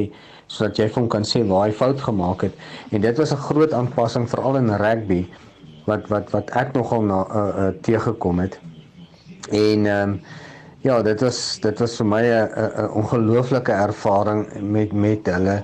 sodat 0.47 0.77
jy 0.79 0.87
vir 0.87 1.01
hom 1.01 1.09
kan 1.09 1.23
sê 1.23 1.43
waar 1.47 1.67
hy 1.67 1.73
fout 1.73 1.99
gemaak 1.99 2.41
het. 2.43 2.53
En 2.91 3.01
dit 3.01 3.17
was 3.17 3.33
'n 3.33 3.45
groot 3.49 3.73
aanpassing 3.73 4.29
veral 4.29 4.57
in 4.57 4.69
rugby 4.69 5.27
wat 5.85 6.07
wat 6.07 6.31
wat 6.31 6.49
ek 6.49 6.73
nogal 6.73 7.01
na 7.01 7.19
uh, 7.27 7.35
uh, 7.35 7.69
teëgekom 7.81 8.39
het 8.39 8.59
en 9.51 9.85
ehm 9.85 10.09
um, 10.09 10.19
Ja, 10.83 10.97
dit 10.99 11.21
was 11.23 11.37
dit 11.63 11.79
was 11.79 11.93
vir 11.95 12.05
my 12.05 12.21
'n 12.27 12.89
ongelooflike 12.99 13.71
ervaring 13.71 14.41
met 14.61 14.91
met 14.91 15.27
hulle 15.31 15.63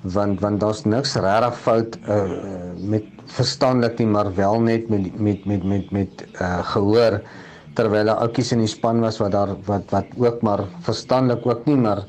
want 0.00 0.40
want 0.40 0.60
daar's 0.60 0.84
niks 0.84 1.12
regtig 1.14 1.58
fout 1.58 1.98
uh, 2.08 2.22
met 2.80 3.04
verstandelik 3.26 3.98
nie, 3.98 4.06
maar 4.06 4.34
wel 4.34 4.60
net 4.60 4.88
met 4.88 5.20
met 5.20 5.44
met 5.44 5.64
met 5.64 5.90
met 5.90 6.24
uh, 6.40 6.64
gehoor 6.72 7.20
terwyl 7.74 8.04
daar 8.04 8.16
ouppies 8.24 8.52
in 8.52 8.58
die 8.64 8.72
span 8.72 9.00
was 9.00 9.18
wat 9.18 9.32
daar 9.32 9.52
wat 9.66 9.84
wat 9.90 10.06
ook 10.16 10.40
maar 10.42 10.64
verstandelik 10.80 11.46
ook 11.46 11.64
nie 11.64 11.76
maar 11.76 12.00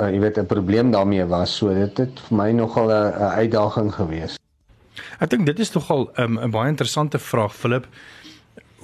'n 0.00 0.14
jy 0.14 0.20
weet 0.20 0.38
'n 0.38 0.46
probleem 0.46 0.90
daarmee 0.90 1.26
was. 1.26 1.56
So 1.56 1.74
dit 1.74 1.98
het 1.98 2.20
vir 2.20 2.36
my 2.36 2.50
nogal 2.52 2.88
'n 2.88 3.12
uitdaging 3.36 3.94
gewees. 3.94 4.36
Ek 5.18 5.30
dink 5.32 5.46
dit 5.48 5.58
is 5.58 5.72
nogal 5.72 6.10
um, 6.20 6.38
'n 6.38 6.50
baie 6.50 6.68
interessante 6.68 7.18
vraag 7.18 7.54
Philip. 7.56 7.86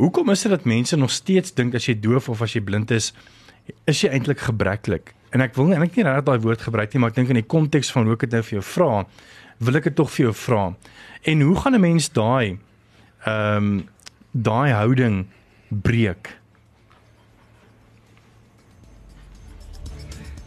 Hoekom 0.01 0.31
is 0.31 0.43
dit 0.43 0.51
dat 0.51 0.65
mense 0.65 0.97
nog 0.97 1.11
steeds 1.11 1.55
dink 1.55 1.75
as 1.75 1.87
jy 1.87 1.95
doof 2.01 2.29
of 2.29 2.43
as 2.43 2.55
jy 2.55 2.63
blind 2.65 2.91
is, 2.91 3.13
is 3.85 4.01
jy 4.01 4.09
eintlik 4.09 4.41
gebreklik? 4.41 5.15
En 5.33 5.41
ek 5.41 5.55
wil 5.55 5.67
nie 5.69 5.77
eintlik 5.77 5.97
nie 5.97 6.05
regtig 6.05 6.25
daai 6.25 6.41
woord 6.41 6.65
gebruik 6.65 6.93
nie, 6.93 7.01
maar 7.01 7.13
ek 7.13 7.21
dink 7.21 7.29
in 7.29 7.41
die 7.41 7.53
konteks 7.55 7.93
van 7.93 8.05
hoe 8.09 8.17
ek 8.17 8.25
dit 8.27 8.33
nou 8.33 8.43
vir 8.43 8.59
jou 8.59 8.65
vra, 8.65 9.05
wil 9.59 9.77
ek 9.77 9.85
dit 9.85 9.97
tog 9.97 10.11
vir 10.11 10.25
jou 10.27 10.35
vra. 10.35 10.65
En 11.25 11.41
hoe 11.41 11.57
gaan 11.57 11.75
'n 11.75 11.81
mens 11.81 12.09
daai 12.09 12.59
ehm 13.27 13.57
um, 13.57 13.89
daai 14.33 14.73
houding 14.73 15.27
breek? 15.69 16.39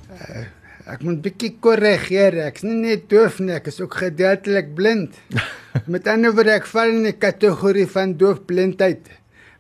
Uh, 0.10 0.46
ek 0.86 1.04
moet 1.06 1.22
bietjie 1.26 1.52
korrigeer. 1.64 2.38
Ek's 2.48 2.66
nie 2.66 2.78
net 2.78 3.08
doof 3.12 3.40
nie, 3.42 3.56
ek 3.58 3.70
is 3.72 3.82
ook 3.82 3.98
gedeeltelik 4.04 4.74
blind. 4.78 5.18
Met 5.92 6.08
ander 6.12 6.36
woorde, 6.36 6.58
ek 6.60 6.70
val 6.70 6.94
in 6.94 7.08
die 7.10 7.16
kategorie 7.18 7.88
van 7.90 8.14
doofblindheid. 8.20 9.10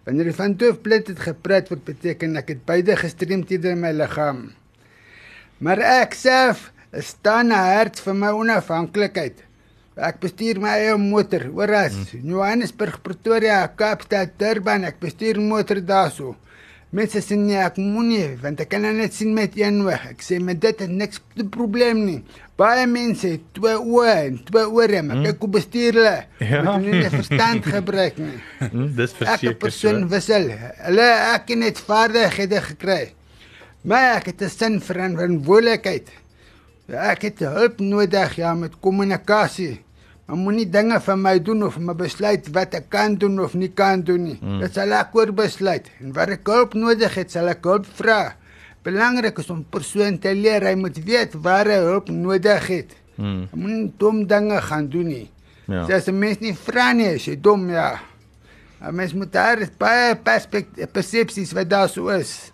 Wanneer 0.06 0.30
jy 0.30 0.36
van 0.38 0.54
doofblindheid 0.62 1.24
gepraat 1.26 1.72
word, 1.74 1.82
beteken 1.88 2.38
ek 2.42 2.54
het 2.54 2.62
beide 2.68 2.98
gestremthede 3.00 3.74
in 3.74 3.82
my 3.82 3.92
liggaam. 3.96 4.48
Maar 5.66 5.82
ek 6.04 6.14
self 6.20 6.70
staan 7.02 7.52
'n 7.52 7.58
hart 7.74 8.00
vir 8.00 8.16
my 8.16 8.32
onafhanklikheid. 8.32 9.42
Ek 9.96 10.20
bestuur 10.20 10.60
my 10.60 10.74
eie 10.76 10.98
motor, 11.00 11.48
oras, 11.56 11.96
hmm. 11.96 12.30
Johannesburg, 12.30 13.02
Pretoria, 13.02 13.68
Kaapstad, 13.68 14.34
Durban, 14.38 14.84
ek 14.84 15.00
bestuur 15.00 15.40
motor 15.40 15.80
daarso. 15.80 16.36
Mense 16.96 17.20
sê 17.20 17.36
nee, 17.36 17.58
ek 17.60 17.76
moenie, 17.82 18.38
want 18.40 18.62
ek 18.64 18.70
kan 18.72 18.86
net 18.96 19.12
sien 19.12 19.34
met 19.36 19.58
een 19.60 19.82
oog. 19.84 20.04
Ek 20.14 20.22
sê 20.24 20.38
met 20.40 20.62
dit 20.64 20.80
het 20.80 20.92
niks 20.92 21.20
probleem 21.52 22.06
nie. 22.06 22.20
Baie 22.56 22.86
mense 22.88 23.34
het 23.34 23.50
twee 23.58 23.76
oë 23.76 24.14
en 24.14 24.38
twee 24.48 24.64
ore, 24.64 25.02
maar 25.04 25.18
hmm. 25.20 25.26
kyk 25.28 25.44
hoe 25.44 25.50
bestuur 25.58 25.98
hulle. 26.00 26.14
Ja. 26.40 26.62
Hulle 26.62 26.76
het 26.78 26.86
nie 26.88 27.10
verstand 27.18 27.68
gebruik 27.76 28.22
nie. 28.22 28.38
Hmm, 28.62 28.94
dis 28.96 29.16
verseker. 29.18 29.58
Ek 29.58 29.60
persoon 29.66 30.00
so. 30.06 30.12
wissel. 30.14 30.48
Hulle 30.86 31.10
ek 31.34 31.52
het 31.52 31.62
net 31.66 31.82
vaardighede 31.90 32.62
gekry. 32.70 33.02
Maar 33.84 34.08
ek 34.22 34.32
het 34.32 34.46
'n 34.48 34.54
sin 34.56 34.80
vir 34.80 35.02
verantwoordelikheid. 35.02 36.14
Ek 36.88 37.22
het 37.28 37.44
hulp 37.44 37.80
nodig 37.84 38.36
ja 38.40 38.56
met 38.56 38.80
kommunikasie. 38.80 39.85
Maar 40.26 40.40
moenie 40.42 40.66
dinge 40.70 40.98
vir 41.06 41.18
my 41.22 41.36
doen 41.46 41.62
of 41.68 41.76
my 41.78 41.94
besluit 41.94 42.48
wat 42.54 42.74
ek 42.80 42.88
kan 42.90 43.14
doen 43.22 43.38
of 43.44 43.54
nie 43.54 43.70
kan 43.70 44.02
doen 44.02 44.24
nie. 44.32 44.38
Mm. 44.42 44.64
Dit 44.64 44.74
sal 44.74 44.96
ek 44.98 45.14
oor 45.14 45.30
besluit. 45.38 45.86
En 46.02 46.16
waar 46.16 46.34
ek 46.34 46.50
hulp 46.50 46.74
nodig 46.74 47.14
het, 47.20 47.30
sal 47.32 47.52
ek 47.52 47.68
hulp 47.70 47.86
vra. 48.00 48.34
Belangrik 48.86 49.38
is 49.42 49.52
om 49.54 49.62
persoon 49.70 50.18
te 50.22 50.34
leer, 50.34 50.66
hy 50.66 50.74
moet 50.78 50.98
weet 51.06 51.38
waar 51.46 51.70
hy 51.70 51.78
hulp 51.86 52.10
nodig 52.14 52.68
het. 52.74 52.98
Mm. 53.22 53.46
Moenie 53.54 53.94
dom 54.02 54.26
dinge 54.30 54.58
gaan 54.66 54.90
doen 54.90 55.14
nie. 55.14 55.28
Ja. 55.70 55.86
As 55.94 56.08
'n 56.10 56.18
mens 56.18 56.42
nie 56.42 56.54
vra 56.54 56.92
nie, 56.94 57.16
is 57.16 57.26
jy 57.26 57.38
dom 57.42 57.70
ja. 57.70 58.00
'n 58.82 58.96
Mens 58.96 59.14
moet 59.14 59.32
daar 59.32 59.58
baie 59.78 60.16
perspektief 60.16 60.92
persepsies 60.92 61.54
wat 61.54 61.70
daar 61.70 61.90
so 61.90 62.10
is. 62.10 62.52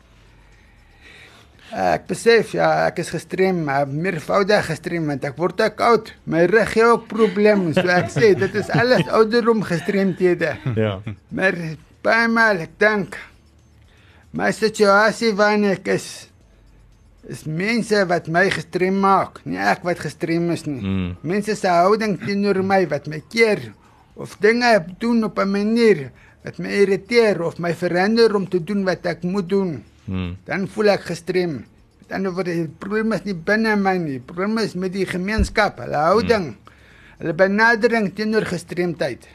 Ek 1.72 2.04
besef 2.10 2.52
ja, 2.58 2.88
ek 2.90 2.98
is 3.00 3.10
gestrem, 3.14 3.62
meervoudig 3.64 4.66
gestrem 4.68 5.06
want 5.08 5.24
ek 5.24 5.38
word 5.40 5.62
ek 5.64 5.80
oud. 5.86 6.12
My 6.28 6.44
rug 6.52 6.74
het 6.76 6.84
ook 6.90 7.06
probleme, 7.08 7.72
so 7.74 7.88
ek 7.88 8.12
sê 8.12 8.34
dit 8.36 8.58
is 8.60 8.72
alles 8.76 9.08
ouderdom 9.08 9.64
gestremdhede. 9.64 10.58
Ja. 10.76 10.98
Maar 11.32 11.56
baie 12.04 12.28
maal 12.28 12.66
ek 12.66 12.76
dink 12.82 13.16
my 14.36 14.52
situasie 14.56 15.32
wanneer 15.38 15.80
ek 15.80 15.96
is 15.96 16.10
is 17.32 17.44
mense 17.46 18.00
wat 18.10 18.28
my 18.34 18.48
gestrem 18.52 18.98
maak, 19.00 19.44
nie 19.46 19.60
ek 19.62 19.84
wat 19.86 20.02
gestrem 20.02 20.50
is 20.56 20.66
nie. 20.66 20.82
Mm. 20.82 21.12
Mense 21.22 21.54
se 21.56 21.70
houding 21.70 22.18
teenoor 22.20 22.64
my 22.66 22.82
wat 22.90 23.06
my 23.12 23.22
keer 23.30 23.62
of 24.18 24.34
dinge 24.42 24.72
doen 25.00 25.24
op 25.24 25.40
'n 25.40 25.52
manier 25.52 26.12
wat 26.44 26.58
my 26.58 26.70
irriteer 26.82 27.42
of 27.46 27.60
my 27.60 27.74
verander 27.74 28.36
om 28.36 28.50
te 28.50 28.60
doen 28.60 28.84
wat 28.84 29.06
ek 29.06 29.24
moet 29.24 29.50
doen. 29.50 29.84
Hmm. 30.06 30.38
Dan 30.48 30.68
voel 30.72 30.94
ek 30.96 31.06
gestrem. 31.12 31.60
Met 32.02 32.16
ander 32.18 32.34
woorde, 32.36 32.56
die 32.64 32.72
probleem 32.82 33.14
is 33.18 33.26
nie 33.28 33.36
binne 33.36 33.76
my 33.80 33.98
nie. 34.02 34.18
Die 34.20 34.26
probleem 34.26 34.58
is 34.64 34.74
met 34.80 34.96
die 34.96 35.06
gemeenskap, 35.08 35.80
hulle 35.84 36.02
houding, 36.08 36.52
hmm. 36.56 36.80
hulle 37.22 37.36
benadering 37.38 38.10
teenoor 38.18 38.48
gestremdheid. 38.50 39.28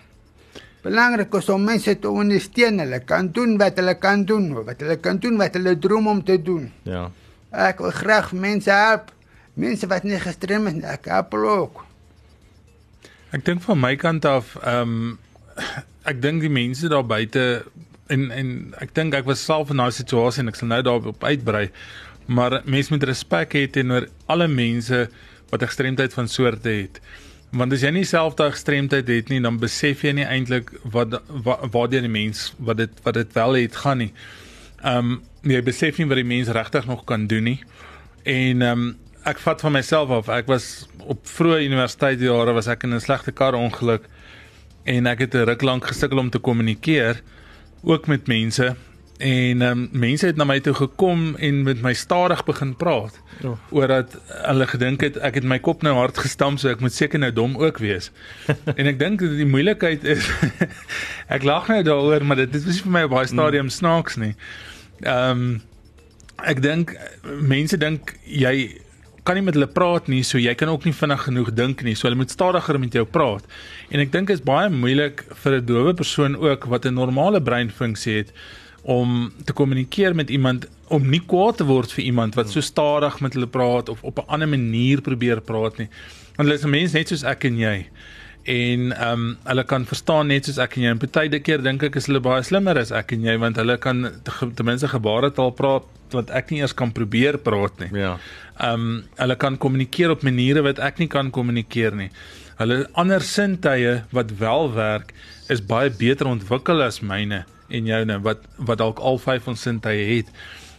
Belangrik 0.86 1.34
is 1.34 1.48
om 1.50 1.64
mense 1.66 1.96
te 1.98 2.10
ondersteun. 2.10 2.78
Hulle 2.84 3.00
kan 3.02 3.32
doen 3.34 3.56
wat 3.58 3.78
hulle 3.80 3.96
kan 3.98 4.22
doen, 4.28 4.52
wat 4.54 4.82
hulle 4.84 4.98
kan 5.02 5.18
doen 5.18 5.38
wat 5.40 5.56
hulle 5.58 5.74
droom 5.82 6.06
om 6.12 6.22
te 6.24 6.36
doen. 6.38 6.68
Ja. 6.86 7.08
Ek 7.50 7.80
wil 7.82 7.94
graag 7.96 8.30
mense 8.36 8.70
help. 8.70 9.10
Mense 9.56 9.88
wat 9.90 10.04
nie 10.06 10.20
gestrem 10.20 10.68
is 10.70 10.82
ek 10.84 11.08
help 11.10 11.34
ook. 11.34 11.82
Ek 13.34 13.42
dink 13.46 13.64
van 13.64 13.80
my 13.82 13.94
kant 13.98 14.28
af, 14.28 14.54
ehm 14.62 14.92
um, 14.94 15.14
ek 16.06 16.20
dink 16.22 16.44
die 16.44 16.52
mense 16.52 16.86
daar 16.92 17.02
buite 17.02 17.64
en 18.08 18.30
en 18.30 18.50
ek 18.82 18.94
dink 18.94 19.14
ek 19.14 19.26
was 19.28 19.44
self 19.44 19.70
in 19.70 19.82
daai 19.82 19.92
situasie 19.94 20.42
en 20.42 20.48
ek 20.52 20.58
sal 20.58 20.68
nou 20.68 20.82
daarop 20.82 21.24
uitbrei. 21.24 21.68
Maar 22.26 22.60
mense 22.64 22.92
moet 22.92 23.06
respek 23.06 23.54
hê 23.54 23.66
teenoor 23.70 24.08
alle 24.26 24.48
mense 24.50 25.06
wat 25.50 25.62
gestremdheid 25.62 26.14
van 26.14 26.28
soorte 26.28 26.72
het. 26.72 27.00
Want 27.56 27.72
as 27.72 27.84
jy 27.86 27.92
nie 27.94 28.04
self 28.08 28.34
daai 28.38 28.50
gestremdheid 28.50 29.08
het 29.08 29.30
nie, 29.30 29.40
dan 29.40 29.60
besef 29.62 30.02
jy 30.04 30.16
nie 30.18 30.26
eintlik 30.26 30.72
wat 30.94 31.20
waar 31.28 31.88
die 31.92 32.02
mens 32.10 32.50
wat 32.58 32.82
dit 32.82 33.02
wat 33.06 33.14
dit 33.14 33.32
wel 33.38 33.62
het 33.62 33.80
gaan 33.84 34.04
nie. 34.04 34.12
Ehm 34.82 35.16
um, 35.16 35.16
jy 35.46 35.62
besef 35.62 35.98
nie 36.00 36.08
wat 36.10 36.18
die 36.18 36.26
mens 36.26 36.48
regtig 36.50 36.86
nog 36.90 37.04
kan 37.06 37.26
doen 37.30 37.44
nie. 37.52 37.60
En 38.24 38.62
ehm 38.62 38.86
um, 38.86 38.94
ek 39.26 39.38
vat 39.42 39.60
van 39.60 39.72
myself 39.74 40.10
af. 40.14 40.28
Ek 40.30 40.50
was 40.50 40.86
op 41.06 41.22
vroeë 41.26 41.64
universiteitsjare 41.66 42.52
was 42.54 42.68
ek 42.70 42.84
in 42.86 42.94
'n 42.94 43.00
slegte 43.00 43.32
kar 43.32 43.54
ongeluk 43.54 44.06
en 44.84 45.06
ek 45.06 45.18
het 45.18 45.34
'n 45.34 45.46
ruk 45.46 45.62
lank 45.62 45.86
gesukkel 45.86 46.18
om 46.18 46.30
te 46.30 46.38
kommunikeer 46.38 47.22
ook 47.86 48.06
met 48.10 48.26
mense 48.26 48.74
en 49.16 49.62
um, 49.62 49.88
mense 49.92 50.26
het 50.26 50.36
na 50.36 50.44
my 50.44 50.58
toe 50.60 50.74
gekom 50.74 51.36
en 51.36 51.62
met 51.62 51.80
my 51.82 51.92
stadig 51.96 52.42
begin 52.44 52.74
praat 52.76 53.20
oh. 53.44 53.54
oor 53.70 53.88
dat 53.88 54.16
hulle 54.28 54.66
gedink 54.66 55.00
het 55.06 55.16
ek 55.24 55.38
het 55.40 55.46
my 55.46 55.58
kop 55.58 55.84
nou 55.86 55.94
hard 55.96 56.18
gestamp 56.20 56.60
so 56.60 56.68
ek 56.68 56.82
moet 56.84 56.92
seker 56.92 57.22
nou 57.22 57.30
dom 57.32 57.56
ook 57.56 57.78
wees. 57.80 58.10
en 58.78 58.90
ek 58.90 58.98
dink 59.00 59.24
die 59.24 59.48
moeilikheid 59.48 60.04
is 60.04 60.28
ek 61.36 61.46
lag 61.48 61.70
nou 61.72 61.80
daaroor 61.86 62.26
maar 62.28 62.42
dit 62.44 62.58
is 62.60 62.82
vir 62.84 62.92
my 62.98 63.06
op 63.08 63.14
baie 63.16 63.30
stadium 63.30 63.70
mm. 63.70 63.76
snaaks 63.78 64.20
nie. 64.20 64.34
Ehm 65.06 65.46
um, 65.46 65.48
ek 66.44 66.60
dink 66.60 66.92
mense 67.40 67.78
dink 67.80 68.12
jy 68.28 68.82
kan 69.26 69.38
nie 69.38 69.44
met 69.44 69.56
hulle 69.58 69.68
praat 69.70 70.06
nie, 70.12 70.22
so 70.24 70.38
jy 70.38 70.54
kan 70.58 70.70
ook 70.70 70.86
nie 70.86 70.94
vinnig 70.94 71.24
genoeg 71.26 71.50
dink 71.58 71.82
nie. 71.82 71.96
So 71.98 72.06
hulle 72.06 72.18
moet 72.20 72.30
stadiger 72.30 72.78
met 72.78 72.94
jou 72.94 73.04
praat. 73.04 73.46
En 73.90 74.02
ek 74.02 74.12
dink 74.14 74.30
is 74.30 74.44
baie 74.44 74.70
moeilik 74.70 75.24
vir 75.42 75.58
'n 75.58 75.66
dowe 75.66 75.94
persoon 75.94 76.36
ook 76.36 76.66
wat 76.70 76.86
'n 76.86 76.94
normale 76.94 77.42
breinfunksie 77.42 78.16
het 78.16 78.32
om 78.86 79.32
te 79.44 79.52
kommunikeer 79.52 80.14
met 80.14 80.30
iemand 80.30 80.68
om 80.88 81.08
nie 81.10 81.20
kwaad 81.20 81.56
te 81.56 81.64
word 81.64 81.92
vir 81.92 82.04
iemand 82.04 82.34
wat 82.34 82.50
so 82.50 82.60
stadig 82.60 83.20
met 83.20 83.34
hulle 83.34 83.50
praat 83.50 83.88
of 83.88 84.02
op 84.02 84.18
'n 84.18 84.28
ander 84.28 84.48
manier 84.48 85.00
probeer 85.00 85.40
praat 85.40 85.78
nie. 85.78 85.88
Want 86.36 86.48
hulle 86.48 86.54
is 86.54 86.64
mense 86.64 86.96
net 86.96 87.08
soos 87.08 87.24
ek 87.24 87.44
en 87.44 87.58
jy. 87.58 87.86
En 88.46 88.92
ehm 88.92 89.12
um, 89.12 89.36
hulle 89.44 89.64
kan 89.66 89.84
verstaan 89.86 90.30
net 90.30 90.46
soos 90.46 90.58
ek 90.62 90.76
en 90.78 90.84
jy. 90.86 90.90
En 90.94 91.00
baie 91.02 91.40
keer 91.42 91.62
dink 91.64 91.82
ek 91.82 91.96
is 91.98 92.06
hulle 92.06 92.20
baie 92.22 92.44
slimmer 92.46 92.78
as 92.78 92.92
ek 92.94 93.16
en 93.16 93.24
jy 93.26 93.34
want 93.42 93.58
hulle 93.58 93.76
kan 93.82 94.04
te- 94.24 94.50
ten 94.54 94.66
minste 94.68 94.88
gebaretaal 94.92 95.50
praat 95.58 95.88
wat 96.14 96.30
ek 96.30 96.52
nie 96.52 96.60
eers 96.60 96.74
kan 96.74 96.92
probeer 96.94 97.38
praat 97.42 97.80
nie. 97.82 97.90
Ja. 97.98 98.16
Ehm 98.60 98.86
um, 98.86 99.04
hulle 99.18 99.36
kan 99.36 99.58
kommunikeer 99.58 100.14
op 100.14 100.22
maniere 100.22 100.62
wat 100.62 100.78
ek 100.78 101.02
nie 101.02 101.08
kan 101.10 101.30
kommunikeer 101.30 101.96
nie. 101.98 102.10
Hulle 102.60 102.86
ander 102.94 103.20
sintuie 103.20 104.02
wat 104.16 104.30
wel 104.38 104.70
werk 104.74 105.12
is 105.52 105.60
baie 105.60 105.90
beter 105.90 106.30
ontwikkel 106.30 106.82
as 106.82 107.02
myne 107.02 107.44
en 107.68 107.86
joune 107.90 108.20
wat 108.22 108.46
wat 108.56 108.78
dalk 108.78 109.02
al 109.02 109.18
vyf 109.18 109.48
ons 109.50 109.66
sintuie 109.66 110.06
het. 110.16 110.30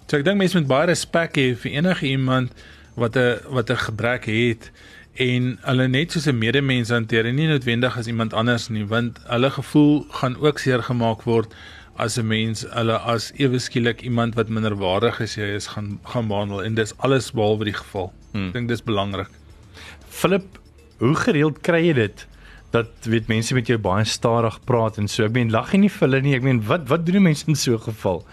So 0.07 0.17
ek 0.17 0.24
dink 0.25 0.39
mense 0.39 0.55
moet 0.55 0.71
baie 0.71 0.88
respek 0.88 1.36
hê 1.36 1.47
vir 1.55 1.71
enige 1.81 2.07
iemand 2.07 2.55
wat 2.95 3.17
'n 3.17 3.43
wat 3.51 3.69
'n 3.69 3.83
gebrek 3.91 4.25
het 4.25 4.71
en 5.17 5.57
hulle 5.62 5.88
net 5.88 6.12
soos 6.12 6.27
'n 6.27 6.38
medemens 6.38 6.89
hanteer 6.89 7.25
en 7.25 7.36
nie 7.36 7.47
noodwendig 7.47 7.97
as 7.97 8.07
iemand 8.07 8.33
anders 8.33 8.69
nie 8.69 8.86
want 8.86 9.19
hulle 9.25 9.50
gevoel 9.50 10.05
gaan 10.19 10.38
ook 10.38 10.59
seer 10.59 10.83
gemaak 10.83 11.24
word 11.24 11.53
as 11.97 12.17
'n 12.17 12.27
mens 12.27 12.65
hulle 12.69 12.97
as 13.00 13.31
ewe 13.36 13.59
skielik 13.59 14.01
iemand 14.01 14.36
wat 14.36 14.50
minderwaardig 14.50 15.19
is 15.19 15.36
jy 15.36 15.55
is 15.55 15.67
gaan 15.67 16.00
gaan 16.03 16.27
behandel 16.27 16.63
en 16.63 16.75
dis 16.75 16.97
alles 16.97 17.31
behalwe 17.31 17.65
die 17.65 17.74
geval. 17.74 18.13
Hmm. 18.31 18.47
Ek 18.47 18.53
dink 18.53 18.67
dis 18.67 18.83
belangrik. 18.83 19.29
Philip, 20.09 20.59
hoe 20.97 21.15
gereeld 21.15 21.62
kry 21.62 21.88
jy 21.88 21.93
dit 21.93 22.27
dat 22.71 22.89
weet 23.01 23.27
mense 23.27 23.53
met 23.53 23.67
jou 23.67 23.77
baie 23.77 24.05
stadig 24.05 24.59
praat 24.65 24.97
en 24.97 25.07
so? 25.07 25.25
Ek 25.25 25.31
meen 25.31 25.51
lag 25.51 25.71
jy 25.71 25.79
nie 25.79 25.89
vir 25.89 26.07
hulle 26.07 26.21
nie. 26.21 26.36
Ek 26.36 26.43
meen 26.43 26.62
wat 26.67 26.88
wat 26.88 27.05
doen 27.05 27.24
mense 27.24 27.47
in 27.47 27.55
so 27.55 27.74
'n 27.74 27.79
geval? 27.79 28.25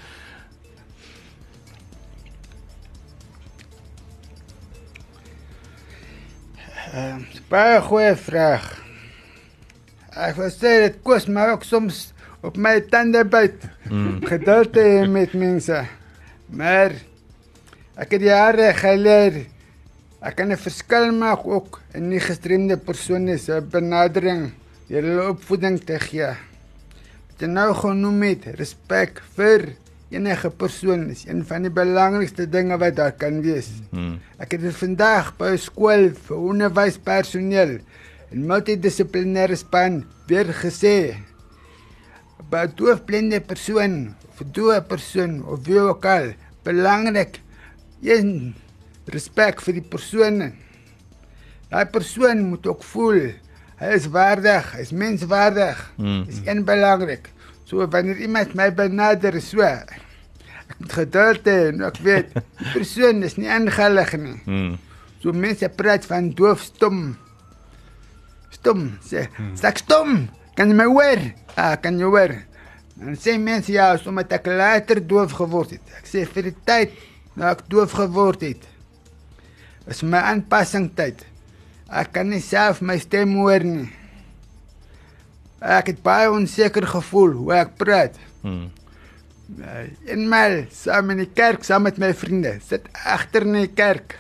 Uh, 6.95 7.17
baie 7.51 7.81
goeie 7.83 8.15
vraag. 8.17 8.67
Ek 10.15 10.37
wil 10.39 10.53
sê 10.55 10.75
dit 10.87 11.01
kos 11.07 11.27
my 11.27 11.49
ook 11.55 11.67
soms 11.67 12.13
op 12.45 12.59
my 12.61 12.77
tande 12.93 13.25
byt. 13.27 13.67
Mm. 13.91 14.21
Geduld 14.29 14.79
hê 14.79 15.03
met 15.11 15.35
mense. 15.35 15.81
Maar 16.55 16.95
ek 17.99 18.17
het 18.17 18.29
jare 18.29 18.71
geleer 18.79 19.45
ek 20.25 20.37
kan 20.37 20.53
'n 20.53 20.57
verskil 20.57 21.13
maak 21.13 21.45
ook 21.45 21.81
in 21.95 22.09
nie 22.09 22.21
gestremde 22.21 22.77
persone 22.77 23.37
se 23.39 23.61
benadering 23.61 24.53
deur 24.89 25.03
hulle 25.03 25.29
opvoeding 25.29 25.79
te 25.85 25.99
gee. 25.99 26.33
Wat 27.29 27.41
jy 27.41 27.49
nou 27.49 27.75
genoem 27.75 28.23
het, 28.23 28.45
respek 28.57 29.21
vir 29.37 29.77
enige 30.15 30.51
persoon 30.51 31.09
is 31.13 31.25
een 31.27 31.43
van 31.47 31.67
die 31.67 31.73
belangrikste 31.75 32.47
dinge 32.51 32.79
wat 32.81 32.97
daar 32.97 33.13
kan 33.19 33.41
wees. 33.45 33.69
Hmm. 33.91 34.19
Ek 34.39 34.57
het 34.57 34.65
dit 34.65 34.77
vandag 34.79 35.35
by 35.39 35.55
'n 35.55 35.59
skool 35.59 36.11
vir 36.27 36.37
onderwyspersoneel 36.37 37.79
en 38.31 38.47
multidissiplinêre 38.47 39.57
span 39.57 40.05
weer 40.27 40.49
gesê. 40.63 41.17
By 42.51 42.67
'n 42.67 42.75
doofblinde 42.77 43.41
persoon, 43.41 44.15
'n 44.15 44.51
dooie 44.53 44.83
persoon 44.83 45.45
of 45.45 45.67
wie 45.67 45.81
ook 45.81 46.05
al, 46.05 46.35
belangrik 46.63 47.41
een 48.03 48.55
respek 49.07 49.61
vir 49.61 49.75
die 49.75 49.89
persoon. 49.89 50.53
Daai 51.71 51.87
persoon 51.87 52.49
moet 52.49 52.67
ook 52.67 52.83
voel 52.83 53.35
hy 53.81 53.95
is 53.99 54.07
waardig, 54.13 54.73
hy 54.77 54.83
is 54.85 54.93
menswaardig. 54.95 55.81
Mm. 55.99 56.25
Dis 56.29 56.41
een 56.45 56.65
belangrik. 56.65 57.31
So 57.65 57.87
wanneer 57.89 58.21
iemand 58.21 58.55
my 58.55 58.69
benader 58.75 59.41
so 59.43 59.65
ek 59.65 59.97
moet 60.81 60.97
geduld 60.97 61.47
hê 61.49 61.59
en 61.71 61.85
ek 61.89 62.01
weet 62.05 62.33
die 62.35 62.71
persoon 62.73 63.23
is 63.25 63.37
nie 63.41 63.51
ingelig 63.53 64.15
nie. 64.21 64.39
Hmm. 64.47 64.73
So 65.23 65.33
mense 65.33 65.69
praat 65.73 66.05
van 66.09 66.33
doof 66.37 66.67
stom. 66.69 67.15
Stom, 68.55 68.87
sê, 69.05 69.27
sak 69.59 69.81
stom. 69.81 70.27
Kan 70.57 70.71
jy 70.71 70.77
my 70.79 70.87
hoor? 70.89 71.23
Ah, 71.59 71.75
kan 71.81 71.99
jy 71.99 72.09
hoor? 72.09 72.37
Dan 72.95 73.17
sê 73.19 73.35
mense 73.41 73.73
ja, 73.75 73.89
sommer 73.99 74.29
ek 74.31 74.47
later 74.47 75.01
doof 75.03 75.35
geword 75.41 75.75
het. 75.75 75.95
Ek 75.99 76.09
sê 76.09 76.23
vir 76.29 76.51
die 76.51 76.57
tyd 76.69 76.95
nou 77.35 77.49
ek 77.51 77.65
doof 77.73 77.97
geword 77.99 78.45
het. 78.47 78.69
Is 79.91 80.05
my 80.07 80.21
aanpassing 80.31 80.91
tyd. 80.97 81.25
Ek 81.91 82.13
kan 82.15 82.31
nie 82.31 82.41
self 82.45 82.81
my 82.81 82.97
stem 83.03 83.35
hoor 83.41 83.65
nie. 83.67 83.89
Ek 85.61 85.93
het 85.93 86.01
baie 86.05 86.31
onseker 86.33 86.87
gevoel 86.87 87.37
hoe 87.39 87.53
ek 87.61 87.77
praat. 87.81 88.17
Hmm. 88.43 88.71
Eenmal 90.09 90.65
saam 90.73 91.13
in 91.15 91.23
die 91.25 91.31
kerk 91.37 91.65
saam 91.65 91.85
met 91.87 92.01
my 92.01 92.15
vriende, 92.17 92.57
sit 92.65 92.89
agter 93.05 93.45
in 93.47 93.59
die 93.61 93.71
kerk. 93.71 94.17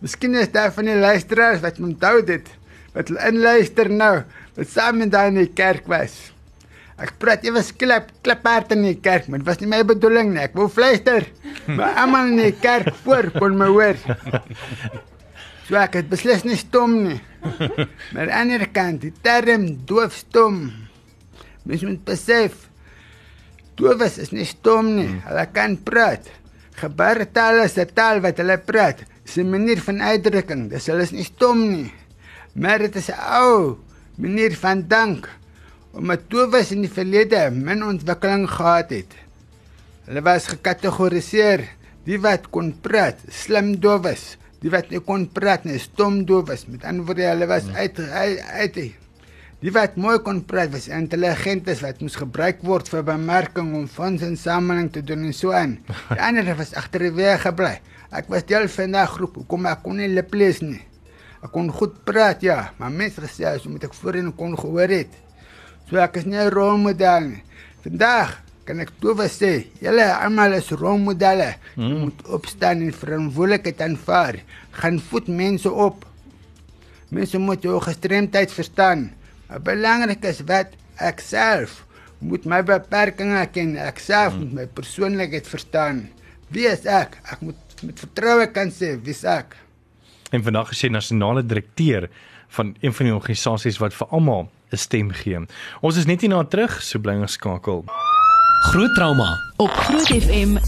Miskien 0.00 0.36
is 0.38 0.52
daar 0.54 0.72
van 0.76 0.88
die 0.88 0.96
luisteraars 1.00 1.62
wat 1.64 1.80
onthou 1.82 2.20
dit, 2.26 2.48
wat 2.94 3.10
hulle 3.10 3.28
inluister 3.32 3.90
nou, 3.90 4.14
wat 4.56 4.72
saam 4.72 5.02
met 5.02 5.12
daai 5.12 5.28
in 5.32 5.42
die 5.42 5.52
kerk 5.58 5.88
was. 5.90 6.14
Ek 6.96 7.12
praat 7.20 7.44
ewe 7.44 7.60
klap 7.76 8.08
klaphard 8.24 8.70
in 8.72 8.86
die 8.86 8.96
kerk, 8.96 9.26
maar 9.28 9.42
dit 9.42 9.48
was 9.48 9.58
nie 9.60 9.68
my 9.68 9.82
bedoeling 9.84 10.32
nie. 10.32 10.46
Ek 10.46 10.54
wou 10.56 10.68
fluister. 10.72 11.26
Maar 11.76 11.96
almal 11.98 12.28
in 12.30 12.38
die 12.38 12.54
kerk 12.62 12.92
voor 13.02 13.26
kon 13.34 13.56
my 13.58 13.66
hoor. 13.66 13.98
So 15.66 15.74
ek 15.74 15.98
het 15.98 16.08
beslis 16.08 16.44
nie 16.46 16.56
stom 16.56 17.02
nie. 17.04 17.20
Maar 18.14 18.30
aan 18.30 18.48
die 18.50 18.56
ander 18.56 18.68
kant, 18.70 19.02
die 19.02 19.12
term 19.22 19.68
doofstom. 19.86 20.72
Mens 21.66 21.82
moet 21.82 22.04
besef 22.06 22.66
Doofes 23.76 24.16
is 24.22 24.32
nie 24.32 24.46
stom 24.48 24.94
nie. 24.96 25.10
Hulle 25.26 25.44
kan 25.52 25.76
praat. 25.84 26.24
Gebaretaal 26.80 27.64
is 27.64 27.76
'n 27.76 27.92
taal 27.92 28.22
wat 28.24 28.38
hulle 28.40 28.56
praat. 28.56 29.04
Dis 29.24 29.36
'n 29.36 29.50
manier 29.50 29.80
van 29.84 30.00
uitdrukking. 30.00 30.70
Dis 30.70 30.86
hulle 30.86 31.02
is 31.02 31.12
nie 31.12 31.24
stom 31.24 31.58
nie. 31.60 31.92
Maar 32.54 32.78
dit 32.78 32.96
is 32.96 33.10
'n 33.10 33.20
ou 33.42 33.76
manier 34.16 34.56
van 34.56 34.88
dank 34.88 35.28
omdat 35.92 36.28
doofes 36.28 36.72
in 36.72 36.82
die 36.82 36.92
verlede 36.92 37.50
min 37.50 37.84
ontwikkeling 37.84 38.48
gehad 38.48 38.90
het. 38.90 39.12
Hulle 40.06 40.22
was 40.22 40.48
gekategoriseer. 40.48 41.68
Die 42.04 42.20
wat 42.20 42.50
kon 42.50 42.80
praat, 42.80 43.18
slim 43.28 43.80
doofes. 43.80 44.36
Die 44.66 44.72
wat 44.74 44.88
nie 44.90 44.98
kon 44.98 45.28
praat 45.30 45.62
nie, 45.62 45.78
stom 45.78 46.24
doofes. 46.26 46.64
Met 46.66 46.82
ander 46.82 47.06
woorde, 47.06 47.22
hulle 47.22 47.46
was 47.46 47.68
uit 47.70 48.00
uit, 48.02 48.40
uit 48.42 48.78
Die 49.62 49.70
wat 49.72 49.94
mooi 49.96 50.18
kon 50.20 50.42
praat 50.44 50.72
was 50.74 50.88
intelligentes 50.92 51.78
wat 51.80 52.02
moes 52.04 52.18
gebruik 52.20 52.58
word 52.66 52.90
vir 52.92 53.06
bemarking 53.06 53.70
om 53.78 53.86
fondsinsameling 53.88 54.90
te 54.92 55.00
doen 55.06 55.22
en 55.30 55.32
so 55.32 55.54
aan. 55.56 55.78
Die 56.10 56.18
ander 56.26 56.50
was 56.58 56.74
agter 56.76 57.06
die 57.06 57.14
weg 57.16 57.46
gebly. 57.46 57.76
Ek 58.10 58.28
was 58.28 58.44
deel 58.44 58.68
van 58.68 58.96
'n 58.96 59.06
groep. 59.14 59.38
Hoekom 59.40 59.66
ek 59.70 59.80
kon 59.82 59.96
nie 59.96 60.10
lip 60.12 60.34
lees 60.34 60.60
nie. 60.60 60.82
Ek 61.40 61.52
kon 61.54 61.70
goed 61.72 62.04
praat, 62.04 62.42
ja, 62.42 62.72
maar 62.76 62.90
mense 62.90 63.22
gesê 63.22 63.46
as 63.48 63.64
moet 63.64 63.84
ek 63.84 63.94
voorheen 63.94 64.34
kon 64.36 64.58
gehoor 64.58 64.92
het. 64.92 65.14
So 65.88 65.96
ek 65.96 66.16
is 66.16 66.26
nie 66.26 66.36
'n 66.36 66.50
rolmodel 66.50 67.20
nie. 67.20 67.42
Vandag 67.80 68.42
kan 68.66 68.82
ek 68.82 68.90
toe 69.00 69.14
sê, 69.30 69.66
julle 69.80 70.04
almal 70.10 70.56
is 70.58 70.72
rolmodelle. 70.74 71.54
Jy 71.76 71.92
moet 72.02 72.22
opstaan 72.34 72.82
en 72.82 72.92
verantwoordelikheid 72.92 73.82
aanvaar. 73.86 74.40
Gaan 74.80 74.98
voed 75.10 75.28
mense 75.28 75.70
op. 75.70 76.04
Mense 77.14 77.38
moet 77.38 77.62
jou 77.62 77.78
gestremdheid 77.80 78.52
verstaan. 78.52 79.12
Maar 79.46 79.62
belangrik 79.62 80.24
is 80.26 80.42
wat 80.48 80.74
ek 80.98 81.22
self 81.22 81.84
moet 82.18 82.46
my 82.48 82.62
beperkings 82.66 83.52
ken. 83.54 83.76
Ek 83.78 84.00
self 84.02 84.34
hmm. 84.34 84.42
moet 84.42 84.58
my 84.60 84.66
persoonlikheid 84.78 85.46
verstaan. 85.46 86.06
Wie 86.50 86.66
is 86.70 86.86
ek? 86.90 87.20
Ek 87.30 87.44
moet 87.46 87.78
met 87.86 88.00
vertroue 88.00 88.48
kan 88.50 88.72
sê 88.72 88.96
wie 89.04 89.16
ek. 89.28 89.54
En 90.34 90.42
vandag 90.42 90.72
is 90.74 90.82
jy 90.82 90.90
nasionale 90.90 91.44
direkteur 91.46 92.08
van 92.56 92.74
een 92.80 92.94
van 92.94 93.06
die 93.06 93.14
organisasies 93.14 93.78
wat 93.82 93.94
vir 93.94 94.10
almal 94.10 94.48
'n 94.72 94.76
stem 94.76 95.10
gee. 95.10 95.38
Ons 95.80 95.96
is 95.96 96.06
net 96.06 96.20
hierna 96.20 96.44
terug, 96.44 96.82
so 96.82 96.98
bly 96.98 97.20
geskakel. 97.20 97.84
Groot 98.60 98.94
trauma 98.94 99.40
Op 99.56 99.68
Groot 99.68 100.06
FM 100.06 100.56
90.5. 100.56 100.60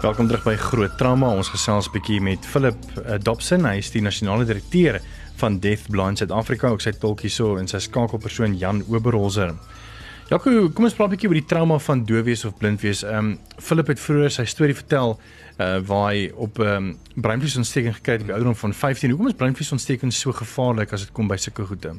Welkom 0.00 0.26
terug 0.26 0.42
by 0.42 0.54
Groot 0.56 0.98
Trauma. 0.98 1.28
Ons 1.34 1.48
gesels 1.48 1.88
'n 1.88 1.92
bietjie 1.92 2.20
met 2.20 2.46
Philip 2.46 2.76
uh, 2.98 3.14
Dobson. 3.22 3.64
Hy 3.64 3.76
is 3.76 3.90
die 3.90 4.02
nasionale 4.02 4.44
direkteur 4.44 5.00
van 5.36 5.58
Deaf 5.58 5.86
Blind 5.90 6.18
South 6.18 6.30
Africa. 6.30 6.68
Ook 6.68 6.80
sy 6.80 6.92
tolkie 6.92 7.30
so 7.30 7.56
en 7.56 7.68
sy 7.68 7.78
skakelpersoon 7.78 8.56
Jan 8.58 8.84
Oberholzer. 8.88 9.54
Jaco, 10.28 10.68
kom 10.70 10.84
ons 10.84 10.94
praat 10.94 11.08
'n 11.08 11.16
bietjie 11.16 11.28
oor 11.28 11.40
die 11.40 11.46
trauma 11.46 11.78
van 11.78 12.04
doofwees 12.04 12.44
of 12.44 12.56
blindwees. 12.56 13.02
Ehm 13.02 13.18
um, 13.18 13.38
Philip 13.58 13.86
het 13.86 14.00
vroeër 14.00 14.30
sy 14.30 14.44
storie 14.44 14.74
vertel 14.74 15.18
uh 15.58 15.78
waar 15.86 16.12
hy 16.12 16.30
op 16.34 16.58
ehm 16.58 16.76
um, 16.76 16.98
breinvliesontsteking 17.14 17.94
gekry 17.94 18.12
het 18.12 18.20
op 18.20 18.26
die 18.26 18.34
ouderdom 18.34 18.56
van 18.56 18.74
15. 18.74 19.10
Hoekom 19.10 19.26
is 19.26 19.34
breinvliesontsteking 19.34 20.12
so 20.12 20.32
gevaarlik 20.32 20.92
as 20.92 21.00
dit 21.00 21.12
kom 21.12 21.28
by 21.28 21.36
sulke 21.36 21.66
goede? 21.66 21.94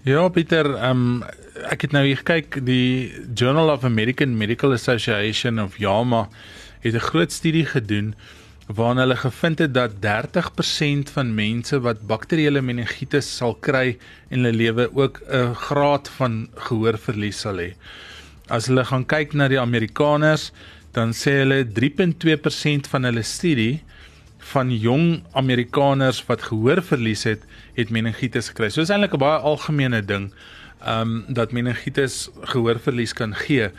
Ja, 0.00 0.22
Pieter, 0.32 0.64
ehm 0.80 1.00
um, 1.20 1.24
ek 1.68 1.82
het 1.84 1.92
nou 1.92 2.00
hier 2.06 2.16
gekyk 2.16 2.54
die 2.64 3.12
Journal 3.36 3.68
of 3.68 3.82
American 3.84 4.32
Medical 4.40 4.72
Association 4.72 5.60
of 5.60 5.76
JAMA 5.76 6.22
het 6.80 6.94
'n 6.94 7.04
groot 7.04 7.32
studie 7.32 7.66
gedoen 7.66 8.14
waarin 8.66 8.96
hulle 8.96 9.16
gevind 9.16 9.58
het 9.58 9.74
dat 9.74 10.00
30% 10.00 11.10
van 11.12 11.34
mense 11.34 11.80
wat 11.80 12.06
bakterieële 12.06 12.62
meningitis 12.62 13.28
sal 13.36 13.54
kry 13.54 13.98
in 14.30 14.38
hulle 14.40 14.56
lewe 14.56 14.88
ook 14.96 15.20
'n 15.28 15.54
graad 15.54 16.08
van 16.08 16.48
gehoorverlies 16.54 17.40
sal 17.40 17.60
hê. 17.60 17.74
As 18.48 18.66
hulle 18.66 18.84
gaan 18.84 19.04
kyk 19.04 19.34
na 19.34 19.48
die 19.48 19.60
Amerikaners, 19.60 20.50
dan 20.92 21.12
sê 21.12 21.44
hulle 21.44 21.64
3.2% 21.64 22.88
van 22.88 23.04
hulle 23.04 23.22
studie 23.22 23.82
van 24.50 24.70
jong 24.72 25.22
Amerikaners 25.32 26.22
wat 26.26 26.42
gehoor 26.42 26.82
verlies 26.82 27.24
het, 27.28 27.44
het 27.74 27.90
meningitis 27.90 28.50
gekry. 28.52 28.70
So 28.70 28.82
is 28.82 28.90
eintlik 28.90 29.14
'n 29.14 29.22
baie 29.22 29.38
algemene 29.38 30.04
ding. 30.04 30.32
Um, 30.86 31.24
dat 31.28 31.52
meningitis 31.52 32.30
gehoorverlies 32.40 33.12
kan 33.12 33.34
gee. 33.34 33.70